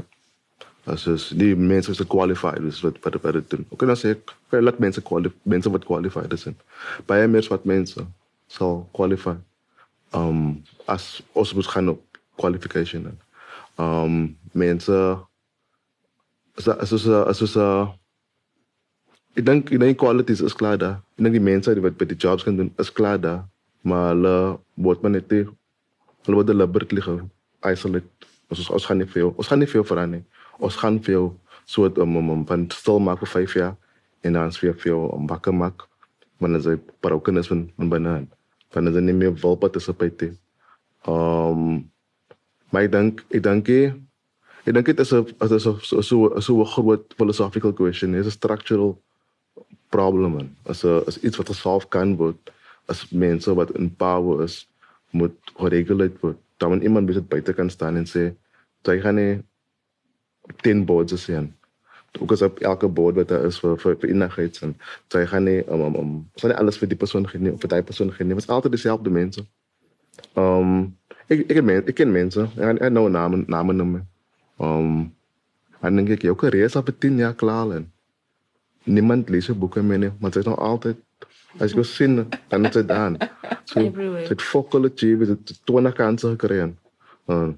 [0.88, 3.66] As is die mense is qualified is wat wat wat dit doen.
[3.70, 6.48] Ook dan sê ek vir laat mense qualified mense wat qualified is.
[7.12, 8.06] Baie meer wat mense
[8.48, 9.36] sal qualify.
[10.16, 12.00] Um as ons moet gaan op
[12.40, 13.18] qualification dan.
[13.76, 14.96] Um mense
[16.56, 17.58] as as as as as
[19.36, 21.04] ek dink ek dink qualities is klaar daar.
[21.20, 23.44] Ek dink die mense wat by die jobs kan doen is klaar daar.
[23.84, 24.36] Maar hulle
[24.88, 27.04] word maar net hulle word deliberately
[27.76, 28.08] isolate.
[28.48, 29.36] Ons ons gaan nie veel.
[29.36, 31.32] Ons gaan nie veel verander nie ons gaan veel
[31.66, 33.76] soort om om om van stil maak vir 5 jaar
[34.22, 35.88] en dan weer veel om wakker maak
[36.38, 38.28] wanneer jy broken is van van binne
[38.76, 40.34] as jy nie meer wil participate
[41.08, 41.90] um
[42.72, 43.70] my dink ek dink
[44.68, 48.16] ek dink dit is 'n is 'n so so so 'n groot philosophical question.
[48.16, 49.00] Is a structural
[49.90, 52.38] problem en as 'n as iets wat gesolf kan word
[52.88, 54.68] as mense wat in power is
[55.12, 56.38] moet gereguleer word.
[56.58, 58.36] Dan iemand moet buite kan staan en sê
[58.84, 59.44] jy gaan nie
[60.56, 61.48] 10 boards is hier.
[62.20, 64.76] Ook as op elke board wat daar is vir vir, vir enigheids en
[65.14, 67.54] jy gaan nie om um, om um, sal nie alles vir die persoon gee nie
[67.54, 68.36] of vir daai persoon gee nie.
[68.36, 69.46] Dit is altyd dieselfde mense.
[70.34, 70.96] Ehm um,
[71.28, 72.48] ek ek ken ek ken mense.
[72.58, 74.00] Ek ek nou name name noem.
[74.58, 75.12] Um,
[75.82, 77.92] en dan kyk jy ook reeds op 10 jaar klaar en
[78.84, 80.98] niemand lees boeke meer nie, maar dit is nog altyd
[81.60, 83.18] as jy sien dan is dit dan.
[83.66, 83.84] So
[84.30, 86.76] dit fokuleer jy met 20 kanse gekry en
[87.28, 87.50] uh,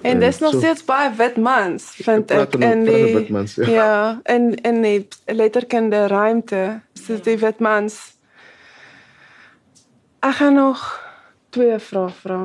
[0.00, 3.68] En dis nog steeds baie wit mans vind ek in die mans, ja.
[3.68, 6.80] ja, in in die letterkunde ruimte.
[6.92, 7.96] So die wit mans.
[10.20, 10.84] Ek gaan nog
[11.50, 12.40] twee vrae vra.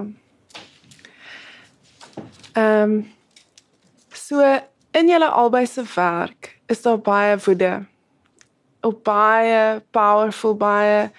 [2.53, 2.97] Ehm um,
[4.13, 4.43] so
[4.91, 7.85] in julle albei se werk is daar baie woede.
[8.81, 11.11] Op baie powerful baie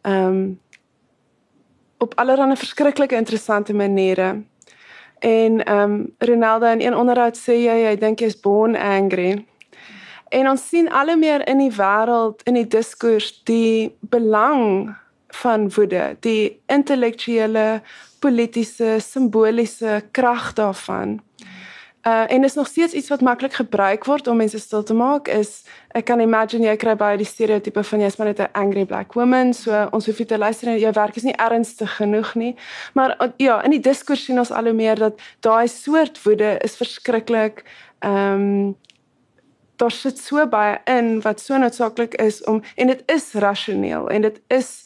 [0.00, 0.60] ehm um,
[2.00, 4.42] op allerlei verskriklike interessante maniere.
[5.20, 9.44] En ehm um, Ronaldo in een onderhoud sê jy jy dink jy's born angry.
[10.30, 14.94] En ons sien al hoe meer in die wêreld in die diskurs die belang
[15.42, 17.82] van woede, die intellektuele,
[18.18, 21.18] politieke, simboliese krag daarvan.
[22.02, 25.28] Uh en is nog steeds iets wat maklik gebruik word om mense stil te maak
[25.28, 28.84] is ek kan imagine jy kry baie die stereotipe van jy's maar net 'n angry
[28.84, 29.52] black woman.
[29.54, 32.56] So ons hoef nie te luister en jou werk is nie ernstig genoeg nie.
[32.94, 36.58] Maar uh, ja in die diskurs sien ons al hoe meer dat daai soort woede
[36.64, 37.64] is verskriklik
[37.98, 38.76] ehm um,
[39.76, 44.22] daar sit so baie in wat so noodsaaklik is om en dit is rasioneel en
[44.22, 44.84] dit is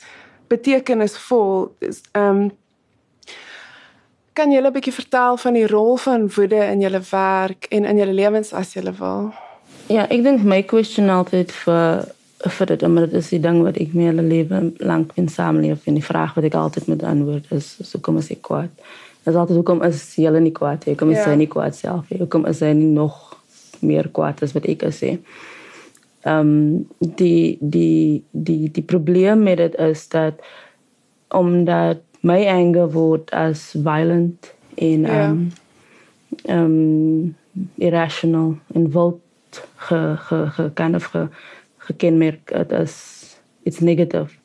[0.49, 1.77] betekenisvol.
[2.13, 2.51] Ehm
[4.35, 7.97] Kan jy 'n bietjie vertel van die rol van woede in julle werk en in
[7.97, 9.33] julle lewens as jy wil?
[9.87, 12.09] Ja, ek dink my question altyd vir
[12.45, 15.87] vir dit omdat dit is die ding wat ek my hele lewe lank in saamleef
[15.87, 18.71] en die vraag wat ek altyd moet antwoord is so kom as ek kwaad.
[19.25, 20.97] Dis altyd hoekom is jy nie kwaad nie?
[20.97, 21.31] Kom is ja.
[21.31, 22.19] jy nie kwaad self nie?
[22.19, 23.39] Hoekom is jy nie nog
[23.81, 25.19] meer kwaad as wat ek sê?
[26.25, 30.43] Ehm um, die die die die probleem met dit is dat
[31.29, 35.31] omdat my anger word as violent in yeah.
[35.31, 35.53] um
[36.49, 37.35] um
[37.77, 39.21] irrational en wild
[39.89, 41.29] ge ge ge kind of ge
[41.79, 42.95] gekenmerk as
[43.63, 44.39] it's negative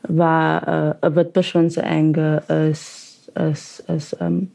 [0.00, 2.82] waar uh, 'n wit persoon se anger is
[3.34, 4.50] is is um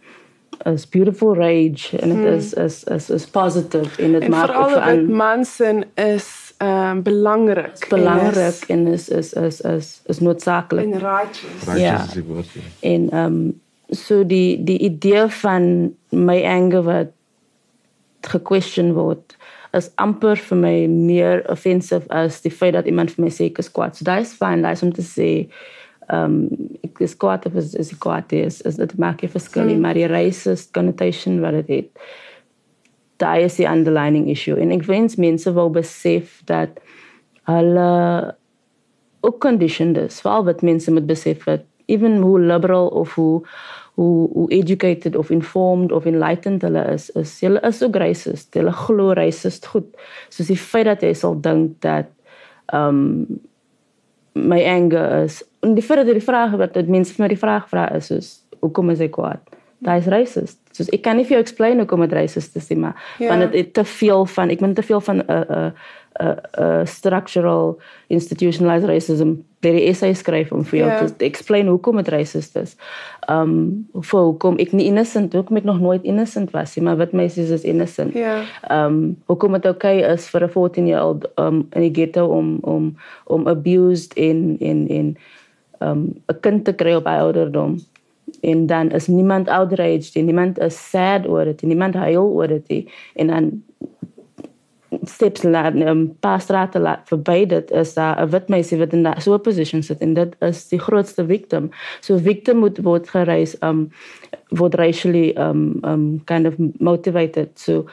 [0.66, 2.26] as beautiful rage en dit hmm.
[2.26, 7.04] is is is is positive en dit maak vir al die mansen is ehm um,
[7.04, 7.86] belangrik.
[7.90, 10.84] Belangrik en is is is is is noodsaaklik.
[10.86, 11.64] En righteous.
[11.66, 12.62] righteous ja.
[12.80, 17.08] En ehm um, so die die idee van my anger wat
[18.22, 19.38] gequestion word
[19.72, 23.62] is amper vir my meer offensive as die feit dat iemand vir my sê ek
[23.64, 23.96] is kwaad.
[23.96, 25.30] So daai is fyn, daai is om te sê
[26.10, 29.70] ehm um, ek is kwaad of is is kwaad is, is dit maak 'n verskil,
[29.70, 29.80] mm.
[29.80, 31.90] maar die racist connotation wat dit het
[33.20, 34.58] daai is die underlying issue.
[34.60, 36.80] En ek wens mense wil besef dat
[37.50, 37.90] hulle
[39.26, 43.42] ook conditioned is veral wat mense moet besef dat even hoe liberal of hoe
[44.00, 48.54] hoe hoe educated of informed of enlightened hulle is is hulle is so racist.
[48.56, 49.90] Hulle glo racist goed.
[50.30, 52.08] Soos die feit dat jy sal dink dat
[52.74, 53.26] um
[54.34, 57.42] my anger is en die feit dat die vraag wat dit mense vir my die
[57.42, 58.30] vraag vra is is
[58.62, 62.06] hoekom is ek kwaad daai is racist soos ek kan nie vir jou explain hoekom
[62.08, 63.32] dit racist is nie maar ja.
[63.32, 65.72] want dit te veel van ek moet te veel van 'n uh, 'n uh,
[66.20, 71.08] uh, uh, structural institutionalized racism dat die essay skryf om vir jou yeah.
[71.20, 72.76] te explain hoekom dit racist is.
[73.32, 77.12] Um vir hoekom ek nie innocent, hoekom ek nog nooit innocent was nie, maar wat
[77.12, 78.16] meisies is innocent.
[78.16, 78.40] Ja.
[78.40, 78.86] Yeah.
[78.86, 82.58] Um hoekom dit okay is vir 'n 14 year old um in die ghetto om
[82.62, 82.96] om
[83.28, 85.18] om abused in in in
[85.80, 87.80] um 'n kind te kry op ouderdom
[88.42, 92.48] en dan is niemand outraged en niemand is sad oor dit en niemand huil oor
[92.48, 93.64] dit en dan
[95.04, 98.94] steps laat 'n um, paar strate laat verby dit is daar 'n wit meisie wat
[98.94, 101.70] in so 'n position sit en dit is die grootste victim.
[102.00, 103.92] So victim moet word gereis um
[104.50, 107.60] word racially um um kind of motivated.
[107.60, 107.86] So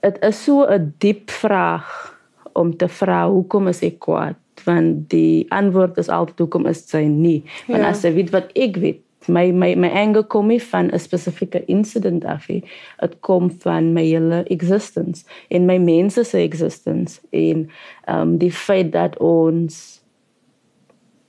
[0.00, 2.11] dit is so 'n diep vraag
[2.58, 4.38] om te vra hoekom is ek kwaad?
[4.64, 7.42] Want die antwoord is altyd hoekom is sy nie?
[7.66, 7.88] Want ja.
[7.90, 11.64] as jy weet wat ek weet, my my my anger kom nie van 'n spesifieke
[11.66, 12.62] incident af nie.
[13.00, 17.70] Dit kom van my hele existence en my mense se existence en
[18.04, 20.02] ehm um, die feit dat ons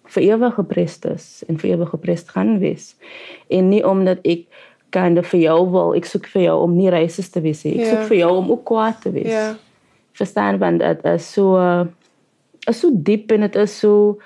[0.03, 2.95] vir ewig geprest is en vir ewig geprest gaan wees.
[3.49, 4.45] En nie omdat ek
[4.89, 7.79] kind of vir jou wil, ek soek vir jou om nie racist te wees nie.
[7.79, 8.01] Ek soek yeah.
[8.01, 8.07] Ja.
[8.07, 9.31] vir jou om ook kwaad te wees.
[9.31, 9.47] Ja.
[9.53, 9.55] Yeah.
[10.13, 11.57] Verstaan want dit is so
[12.67, 14.19] is so diep en dit is so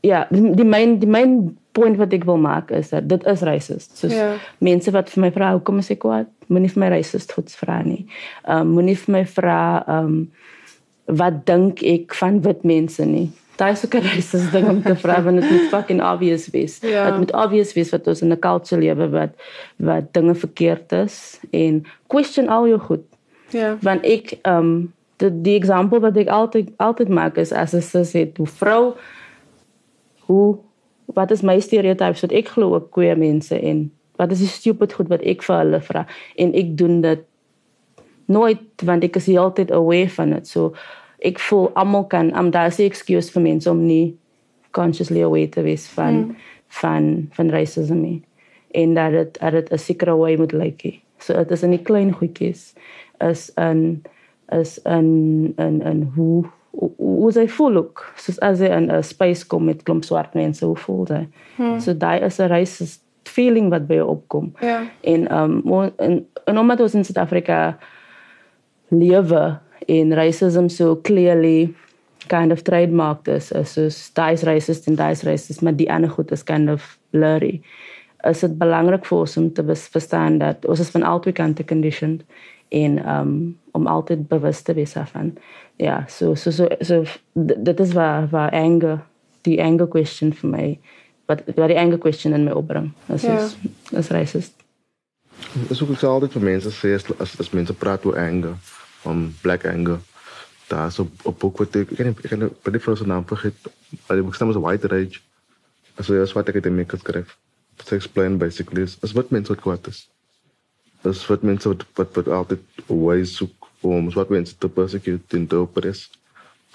[0.00, 3.96] ja, die myn die myn punt wat ek wil maak is dat dit is racist.
[4.00, 4.32] Soos ja.
[4.64, 6.30] mense wat vir my vra hoekom is ek kwaad?
[6.50, 8.04] Moenie vir my racist goed vra nie.
[8.46, 10.24] Ehm um, moenie vir my vra ehm um,
[11.20, 13.28] wat dink ek van wit mense nie.
[13.58, 16.78] Daai is ook 'n racist ding om te vra want dit moet fucking obvious wees.
[16.80, 17.10] Ja.
[17.10, 19.34] Dit moet obvious wees wat ons in 'n culture lewe wat
[19.76, 23.04] wat dinge verkeerd is en question al jou goed.
[23.50, 23.76] Ja.
[23.80, 27.82] Want ek ehm um, die die voorbeeld wat ek altyd altyd maak is as 'n
[27.82, 28.94] sussie, 'n vrou
[30.26, 30.58] hoe
[31.14, 34.92] wat is my stereotypes wat ek glo op queer mense en wat is die stupid
[34.92, 37.22] goed wat ek vir hulle vra en ek doen dit
[38.26, 40.72] nooit want ek is altyd aware van dit so
[41.18, 44.16] ek voel almal kan am daar se excuse vir mense om nie
[44.70, 46.36] consciously aware te wees van mm.
[46.80, 48.22] van van racism nie
[48.70, 51.00] en dat dit dat dit 'n sekere way moet lyk like.
[51.20, 52.72] So dit is in die klein goedjies
[53.20, 54.02] is in
[54.52, 56.44] is in in in hoe
[56.96, 58.04] hoe sy voel ook?
[58.16, 61.80] Soos as hy in 'n space kom met klomp swart mense hoe voel hy hmm.
[61.80, 64.52] so daai is 'n racist feeling wat by jou opkom.
[64.60, 64.86] Ja.
[65.00, 65.62] En um
[65.96, 67.78] en, en omdat ons in Suid-Afrika
[68.88, 71.74] lewe in racism so clearly
[72.28, 76.30] kind of trademarked is is soos daai's racist en daai's racist maar die ander goed
[76.30, 77.62] is kind of blurry
[78.22, 82.24] is dit belangrik vir ons om te verstaan dat ons is van albei kante conditioned
[82.68, 85.34] en um om altyd bewus te wees daarvan.
[85.76, 87.04] Ja, so so so so
[87.34, 89.00] dit is waar waar anger
[89.42, 90.78] die anger question vir my
[91.26, 92.92] wat wat die anger question in my opbring.
[93.06, 93.38] Dit ja.
[93.38, 93.56] is
[93.90, 94.52] is racist.
[95.52, 98.54] Dit is ook altyd vir mense sê as as, as mense praat oor anger,
[99.02, 99.98] om black anger.
[100.68, 103.70] Daar is 'n boek wat ek ken ek ken by die vroue naam vergeet.
[104.06, 105.20] Maar die boek staan as white rage.
[105.94, 107.36] Also ja, wat ek in my geskryf.
[107.84, 110.08] To explain basically is, is wat mense wat kwaad is
[111.08, 115.46] is wat mense wat wat, wat altyd ways soek om wat mense te persecute en
[115.46, 116.10] te oppress.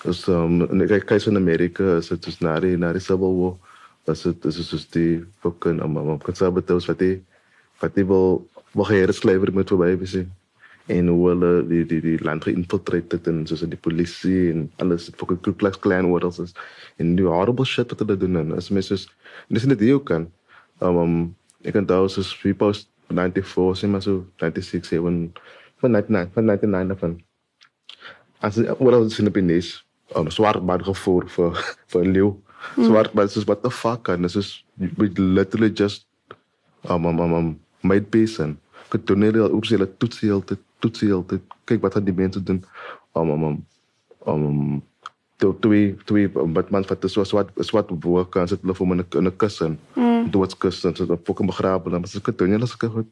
[0.01, 3.37] Dus um, en ek kyk in Amerika, is dit is na die na die Civil
[3.37, 3.53] War.
[4.09, 7.19] Was dit is soos die fucking um, um, conservatives wat die
[7.81, 8.41] wat die wil
[8.73, 10.17] wil hier slavery moet verby wees
[10.85, 15.07] en hoe hulle die die die land geïnfiltreer het en soos die polisie en alles
[15.09, 16.53] het fucking Ku Klux Klan worders is
[17.01, 19.07] en die horrible shit wat hulle doen en is mense soos
[19.49, 20.27] dis net die ook kan
[20.81, 21.15] um, um
[21.63, 22.73] ek kan daar soos people
[23.09, 25.31] 94 sê maar so 96 7
[25.81, 27.13] van 99 van 99 van.
[28.39, 31.61] As wat ons in die binies um, swart bad gevoer vir
[31.93, 32.31] vir leeu
[32.75, 32.85] hmm.
[32.85, 34.63] swart bad soos what the fuck and this is
[34.97, 36.05] we literally just
[36.89, 38.57] um um um, um made peace and
[38.89, 42.61] could donate al oor hulle toetsie altyd toetsie altyd kyk wat gaan die mense doen.
[43.15, 43.59] Um um um
[44.25, 44.81] um
[45.45, 48.95] toe toe toe wat man vat so swart swart woord kan sit hulle vir my
[49.01, 52.61] in 'n kussen mm doodskus en so 'n fucking begrawe dan as ek doen jy
[52.63, 53.09] as ek goed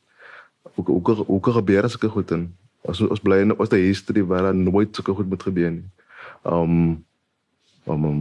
[0.75, 2.49] hoe hoe kan gebeur as ek goed en
[2.88, 5.86] as ons bly in ons die history waar daar nooit so goed moet gebeur nie.
[6.43, 7.03] Um
[7.88, 8.19] um um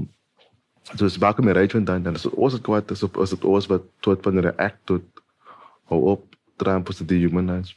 [0.95, 3.45] so is baie meer reg dan dan is ons het kwaad is op as dit
[3.45, 5.03] ons wat tot van die act tot
[5.91, 7.75] hou op Trump is die humanize.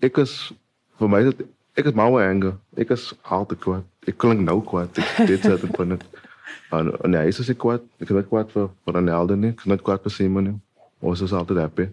[0.00, 0.52] Ek is
[0.98, 1.46] vir my dit
[1.76, 2.58] ek is maar anger.
[2.76, 3.91] Ek is altyd kwaad.
[4.06, 4.98] Ek klink nou kwaad.
[4.98, 6.04] Ek dit dit van net
[6.72, 10.04] En en hy sê kwaad, ek het kwaad vir vir Ronaldo nie, ek het kwaad
[10.06, 10.54] vir Simon nie.
[11.00, 11.88] ons altyd happy.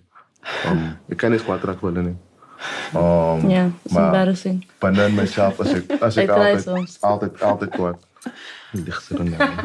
[0.70, 2.16] Um ek kan nie kwaad raak wel nie.
[2.96, 4.64] Um Ja, it's maar embarrassing.
[4.80, 8.00] binne myself as ek as ek Ek altyd altyd altyd kwaad.
[8.72, 9.60] Ligter dan.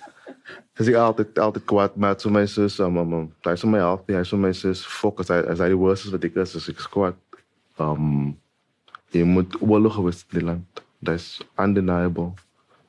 [0.76, 3.68] Dis ek altyd altyd kwaad maar so my sus um um um, hy is so
[3.68, 6.24] my help, hy is so my sus fokus as as hy die worst is wat
[6.24, 7.16] ek is, as ek is kwaad.
[7.78, 8.36] Um
[9.12, 10.85] jy moet oorlog wees in die land.
[11.02, 12.34] That's undeniable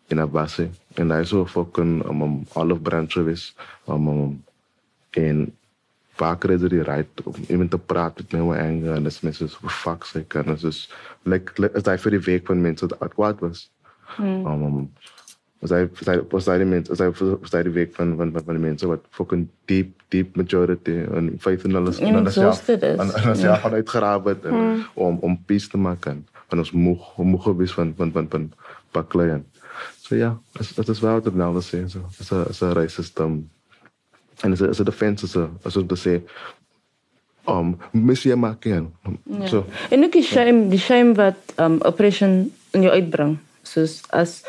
[0.09, 0.69] in Abasi.
[0.97, 3.53] En hy is so fucking um, um, olive branch wees.
[3.87, 4.43] Um, um,
[5.17, 5.47] en
[6.17, 9.19] vaker is er die right om iemand te praat met my oor anger en dis
[9.25, 10.79] mense so fuck sy kan dis is
[11.29, 13.67] like like- as hy vir die week van mense wat kwaad was.
[14.15, 14.45] Hmm.
[14.47, 14.89] Um, um,
[15.61, 18.15] was hy was hy was hy die mense was hy was hy die week van
[18.17, 22.33] van van die mense wat fucking deep deep majority en faith in hulle in hulle
[22.33, 22.99] self exhausted is.
[23.01, 26.71] en hulle self gaan uitgeraap het en, om om peace te maak en van ons
[26.71, 28.51] moeg moeg gewees van van van van
[28.91, 29.45] baklei en
[30.01, 32.73] so ja as dit is wel wat nou dat sê so is 'n is 'n
[32.73, 33.49] racist um,
[34.43, 36.21] en is 'n is 'n defense is 'n as om te sê
[37.47, 38.93] um missie maak en
[39.23, 39.47] Ja.
[39.47, 43.37] so En ook die shame, die shame wat um oppression in jou uitbring.
[43.61, 44.43] Soos as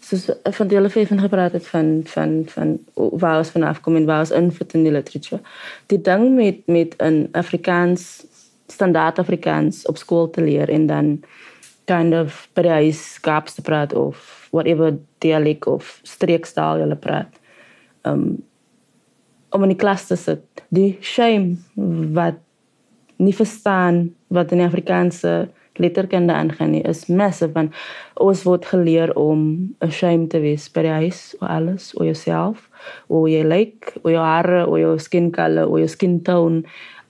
[0.00, 3.96] soos van die hele vyf van gepraat het van van van waar ons vanaf kom
[3.96, 5.40] en waar ons invloed in die literatuur.
[5.86, 8.24] Die ding met met 'n Afrikaans
[8.66, 11.10] standaard Afrikaans op skool te leer en dan
[11.84, 14.94] kind of by die huis Kaaps te praat of whatever
[15.24, 17.40] dialek of streekstaal jy praat.
[18.08, 18.42] Um
[19.54, 20.64] om in die klas te sit.
[20.74, 21.60] Die shame
[22.16, 22.40] wat
[23.22, 25.44] nie verstaan wat in die Afrikaanse
[25.82, 27.74] letterkunde aangaan nie is massive want
[28.22, 32.68] ons word geleer om ashamed te wees by die huis oor alles oor jouself
[33.08, 36.62] oor jou lyk oor jou hare oor jou skin color oor jou skin tone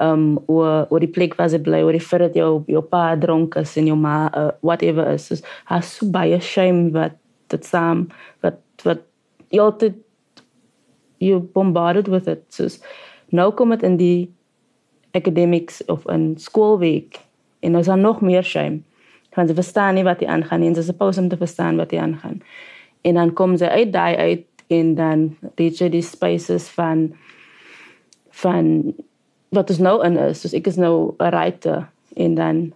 [0.03, 3.15] um oor oor die plek waar jy bly oor die feit dat jou jou pa
[3.21, 5.29] dronk is en jou ma uh, whatever is.
[5.29, 5.37] So
[5.71, 7.19] has so baie shame wat
[7.53, 8.09] dit saam
[8.43, 9.05] wat wat
[9.51, 10.01] jy altyd
[11.21, 12.45] you bombarded with it.
[12.51, 12.69] So
[13.31, 14.31] nou kom dit in die
[15.15, 17.21] academics of in skoolweek
[17.65, 18.83] en ons dan nog meer shame.
[19.35, 21.77] Want ze verstaan nie wat die aangaan nie en ze is supposed om te verstaan
[21.77, 22.43] wat die aangaan.
[23.01, 27.13] En dan kom ze uit daai uit en dan reach jy die spaces van
[28.35, 28.95] van
[29.55, 30.41] wat ons nou in is.
[30.43, 31.89] Dus ek is nou 'n writer.
[32.15, 32.73] En dan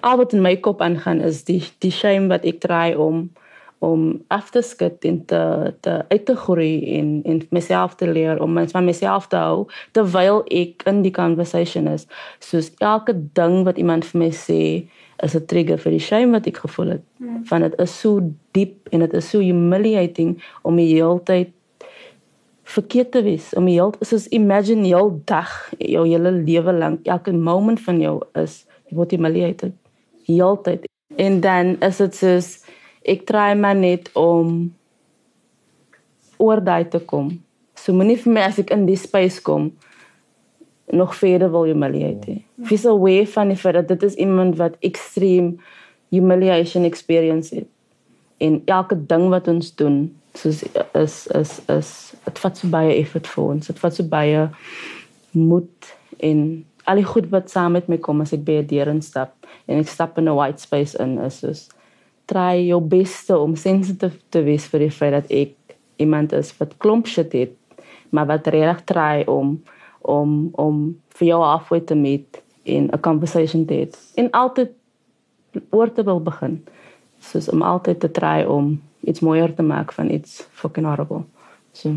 [0.00, 3.30] al wat in my kop aangaan is die die shame wat ek try om
[3.84, 4.04] om
[4.34, 5.42] af te skud en te
[5.84, 9.64] te uit te groei en en myself te leer om mens van myself te hou
[9.96, 12.06] terwyl ek in die conversation is.
[12.38, 14.60] Soos elke ding wat iemand vir my sê
[15.22, 17.04] is 'n trigger vir die shame wat ek gevoel het.
[17.18, 17.44] Mm.
[17.44, 18.20] van dit is so
[18.52, 21.52] diep en dit is so humiliating om die hele tyd
[22.64, 23.52] verkeerd te wees.
[23.54, 28.20] Om die hele soos imagine jou dag jou hele lewe lank elke moment van jou
[28.34, 29.72] is jy word humiliated.
[30.26, 32.63] Heeltyd en dan is dit soos
[33.04, 34.74] ek try maar net om
[36.40, 37.30] oor daai te kom.
[37.76, 39.72] So moenie vir my as ek in die space kom
[40.92, 42.30] nog verder wil humiliate.
[42.30, 42.44] nie.
[42.68, 45.56] Wees aware van die feit dat dit is iemand wat extreme
[46.08, 47.68] humiliation experience het.
[48.38, 51.90] En elke ding wat ons doen, soos is is is
[52.24, 53.66] dit vat so baie effort vir ons.
[53.66, 54.48] Dit vat so baie
[55.30, 58.88] moed en al die goed wat saam met my kom as ek by 'n deur
[58.88, 59.32] instap
[59.66, 61.68] en ek stap in 'n white space in is soos
[62.24, 65.54] try jou beste om sensitief te wees vir die feit dat ek
[66.02, 67.54] iemand is wat klomp shit het,
[68.10, 69.58] maar wat regtig try om
[70.04, 70.80] om om
[71.16, 74.70] vir jou halfway te meet in 'n conversation te hê en altyd
[75.70, 76.64] oor te wil begin.
[77.20, 81.24] Soos om altyd te try om iets mooier te maak van iets fucking horrible.
[81.72, 81.94] So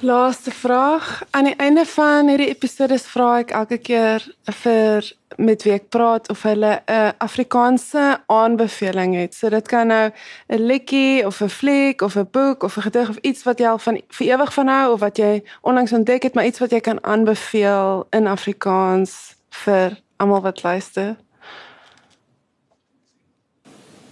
[0.00, 1.22] Laaste vraag.
[1.30, 4.22] Aan die einde van hierdie episode vra ek elke keer
[4.60, 5.08] vir
[5.42, 9.34] met wie ek praat of hulle 'n Afrikaanse aanbeveling het.
[9.34, 10.10] So dit kan nou
[10.48, 13.66] 'n liedjie of 'n fliek of 'n boek of 'n gedig of iets wat jy
[13.66, 16.70] al van vir ewig van hou of wat jy onlangs ontdek het, maar iets wat
[16.70, 21.16] jy kan aanbeveel in Afrikaans vir almal wat luister.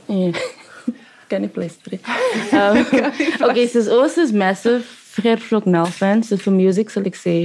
[0.06, 0.30] Ja.
[1.28, 2.00] kan nie please three.
[2.52, 2.76] Um,
[3.50, 6.28] okay, so ons is massive Gert Vloknel fans.
[6.28, 7.36] So vir music sal ek sê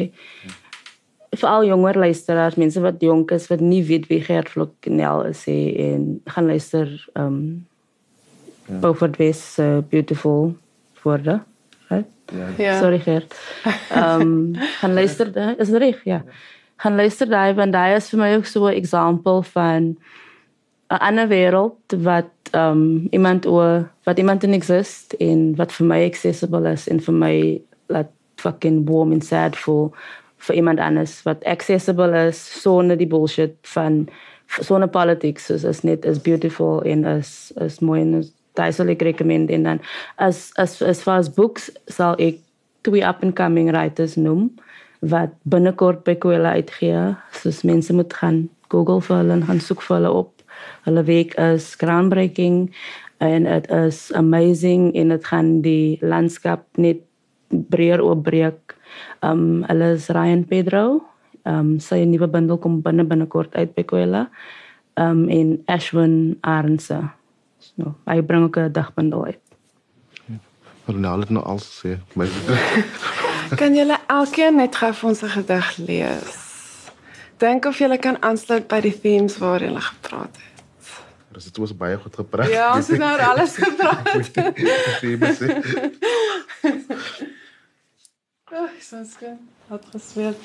[1.32, 5.46] vir al jonger luisteraars, mense wat jonk is wat nie weet wie Gert Vloknel is
[5.48, 5.58] sê
[5.90, 7.66] en gaan luister um
[8.68, 8.80] ja.
[8.84, 10.56] Beaufort West uh, beautiful
[11.04, 11.42] woorde.
[11.90, 12.08] Right?
[12.58, 12.80] Ja.
[12.80, 13.36] Sorry Gert.
[13.92, 16.22] Ehm um, gaan luister is dit reg ja.
[16.82, 19.96] Gaan luister daai want daai is vir my ook so 'n voorbeeld van
[20.92, 25.88] 'n ander wêreld wat ehm um, iemand oor wat iemand in exist en wat vir
[25.88, 29.94] my accessible is en vir my laat fucking warm and sad voel
[30.38, 34.08] vir iemand anders wat accessible is sonder die bullshit van
[34.48, 38.90] sonder politics is is net as beautiful en as as mooi en as daai sal
[38.90, 39.80] ek recommend en dan
[40.16, 42.40] as as as far as books sal ek
[42.82, 44.50] twee up and coming writers noem
[45.02, 47.16] wat binnekort by Kwela uitgee.
[47.42, 50.41] Soos mense moet gaan Google vir hulle en gaan soek vir hulle op.
[50.84, 52.72] Hulle werk is groundbreaking
[53.18, 57.04] en dit is amazing en dit gaan die landskap net
[57.50, 58.76] breër oopbreek.
[59.22, 61.04] Um hulle is Ryan Pedro.
[61.46, 64.28] Um sy nuwe bundel kom binne binnekort uit by Kwela.
[64.98, 67.02] Um en Ashwin Arnse.
[67.62, 69.40] So, hy bring ook 'n dagbundel uit.
[70.86, 72.28] Ronald het nou al sê, my
[73.60, 76.38] Kan julle elkeen net gou vir ons 'n gedig lees?
[77.38, 80.51] Dink of julle kan aansluit by die themes waar julle gepraat het.
[81.32, 82.50] Dis dit was baie goed gepraat.
[82.50, 84.34] Ja, ons het nou oor alles gepraat.
[85.00, 85.60] Themes, hè.
[88.44, 90.36] Ag, soms kan het gesweet.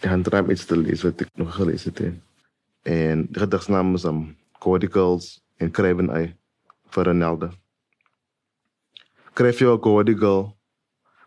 [0.00, 2.14] Ik ga er iets te lezen wat ik nog gelezen heb.
[2.82, 6.36] En de gedichtnaam is um, Corticals en Krijvenei
[6.86, 7.50] voor Ronaldo.
[9.32, 10.56] Krijg je een cortical,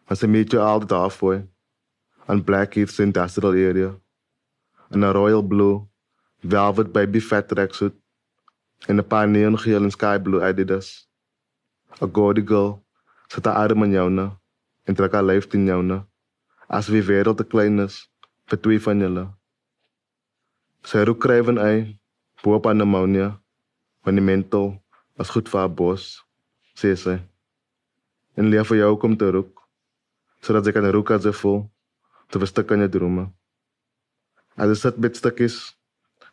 [0.07, 1.47] maar ze meet je altijd af voor.
[2.25, 3.95] Een Blackheath industrial area.
[4.89, 5.81] En een royal blue,
[6.47, 7.95] velvet baby fat tracksuit.
[8.87, 11.09] En een paar neongeel en sky blue Adidas.
[11.99, 12.85] Een cortical,
[13.27, 14.39] zet haar arm in jou na.
[14.83, 16.05] En trek haar lijf in jou na.
[16.67, 18.09] Als wie wereld te klein is,
[18.47, 19.25] vir twee van julle.
[20.87, 21.97] Sy rook krywen ei,
[22.43, 23.31] boop aan pneumonia,
[24.03, 24.69] van die mental,
[25.19, 26.05] was goed vir haar bos,
[26.79, 27.17] sê sy.
[28.39, 29.63] En leer vir jou kom te rook,
[30.39, 31.65] sodat sy kan rook as sy voel,
[32.31, 33.25] te verstik aan jou drome.
[34.55, 35.57] As jy sit met stukkies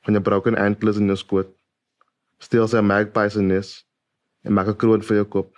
[0.04, 1.50] van jou broken antlers in jou skoot,
[2.38, 3.70] steel sy magpie se nes
[4.44, 5.50] en maak 'n kroon vir jou kop.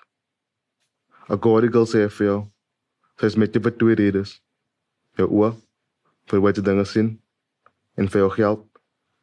[1.29, 2.41] 'n Gordigal sê vir jou,
[3.19, 4.41] sy is met jou vir twee redes.
[5.19, 5.55] Jou oë
[6.31, 7.19] vir wat jy dinge sien
[7.97, 8.63] en vir jou geld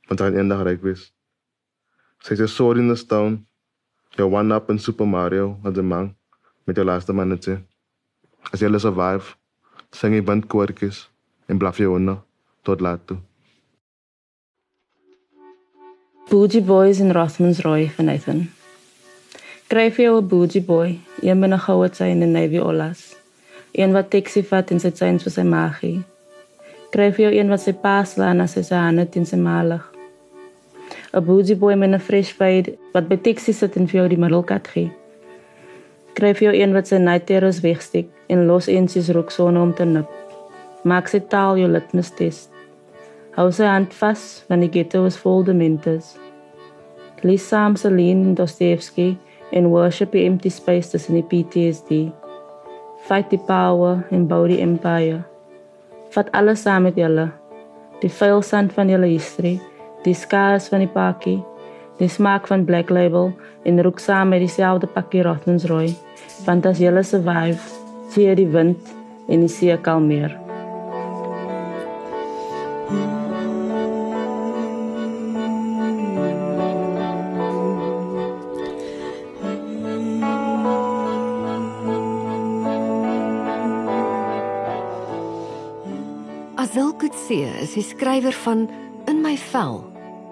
[0.08, 1.12] want hy eendag ryk wees.
[2.24, 3.46] Sy sê sword in the stone.
[4.18, 6.16] Jou one up in Super Mario as 'n man
[6.66, 7.64] met jou laaste mannetjie.
[8.52, 9.36] As jy alles survive,
[9.92, 11.08] sing jy bandkoortjies
[11.48, 12.18] en blaf jy onder
[12.64, 13.18] tot laat toe.
[16.30, 18.50] Bougie Boys in Rothmansroy van Nathan.
[19.66, 23.16] Skryf jy 'n bougie boy, een binne goue sy in 'n navy olas.
[23.72, 26.04] Een wat taxi vat en sy chains vir sy magie.
[26.88, 29.84] Skryf jy een wat sy pas laat na sy hande teen sy malig.
[31.14, 34.22] 'n Bougie boy met 'n fresh fade wat by taxi sit en vir jou die
[34.24, 34.92] middelkat gee.
[36.14, 39.86] Skryf jy een wat sy night terrors wegsteek en los eensies rook sone om te
[39.86, 40.08] nip.
[40.84, 42.53] Maak sy taal jou litmus test.
[43.34, 46.12] Hou sy hand vas want die ghetto is vol dementors.
[47.26, 49.16] Lees saam Celine Dostoevsky
[49.58, 52.12] en worship the empty space tussen die PTSD.
[53.08, 55.24] Fight the power en bou die empire.
[56.14, 57.32] Vat alles saam met julle.
[58.04, 59.56] Die vuil sand van julle history,
[60.06, 61.40] die scars van die pakkie,
[61.98, 63.32] die smaak van Black Label
[63.66, 65.90] en roek saam met dieselfde pakkie Rothmansroy.
[66.46, 67.58] Want as julle survive,
[68.14, 68.94] sien die wind
[69.26, 70.43] en die see kalmeer.
[87.74, 88.68] Is die skrywer van
[89.10, 89.82] In my vel,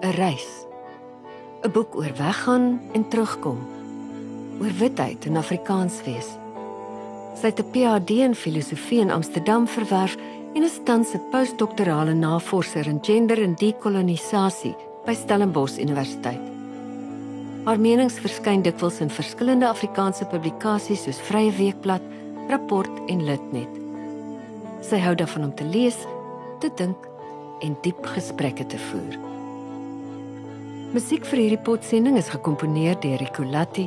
[0.02, 0.66] 'n reis.
[1.64, 3.58] 'n Boek oor weggaan en terugkom.
[4.60, 6.38] Oor witheid en Afrikaans wees.
[7.34, 10.16] Sy het 'n PhD in filosofie in Amsterdam verwerf
[10.54, 16.46] en is tans 'n postdoktorale navorser in gender en dekolonisasie by Stellenbosch Universiteit.
[17.64, 22.02] Haar menings verskyn dikwels in verskillende Afrikaanse publikasies soos Vrye Weekblad,
[22.48, 23.68] Rapport en Litnet.
[24.80, 26.06] Sy hou daarvan om te lees,
[26.60, 27.11] te dink
[27.62, 29.18] en diep gesprekke te voer.
[30.92, 33.86] Musiek vir hierdie potsending is gekomponeer deur Ricolatti.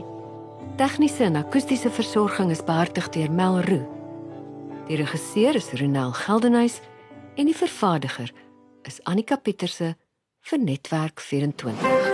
[0.80, 3.84] Tegniese en akoestiese versorging is behartig deur Mel Roo.
[4.89, 6.80] Die regisseur is Ronel Geldenhuys
[7.36, 8.34] en die vervaardiger
[8.89, 9.95] is Annika Pieterse
[10.45, 12.05] vir Netwerk 24.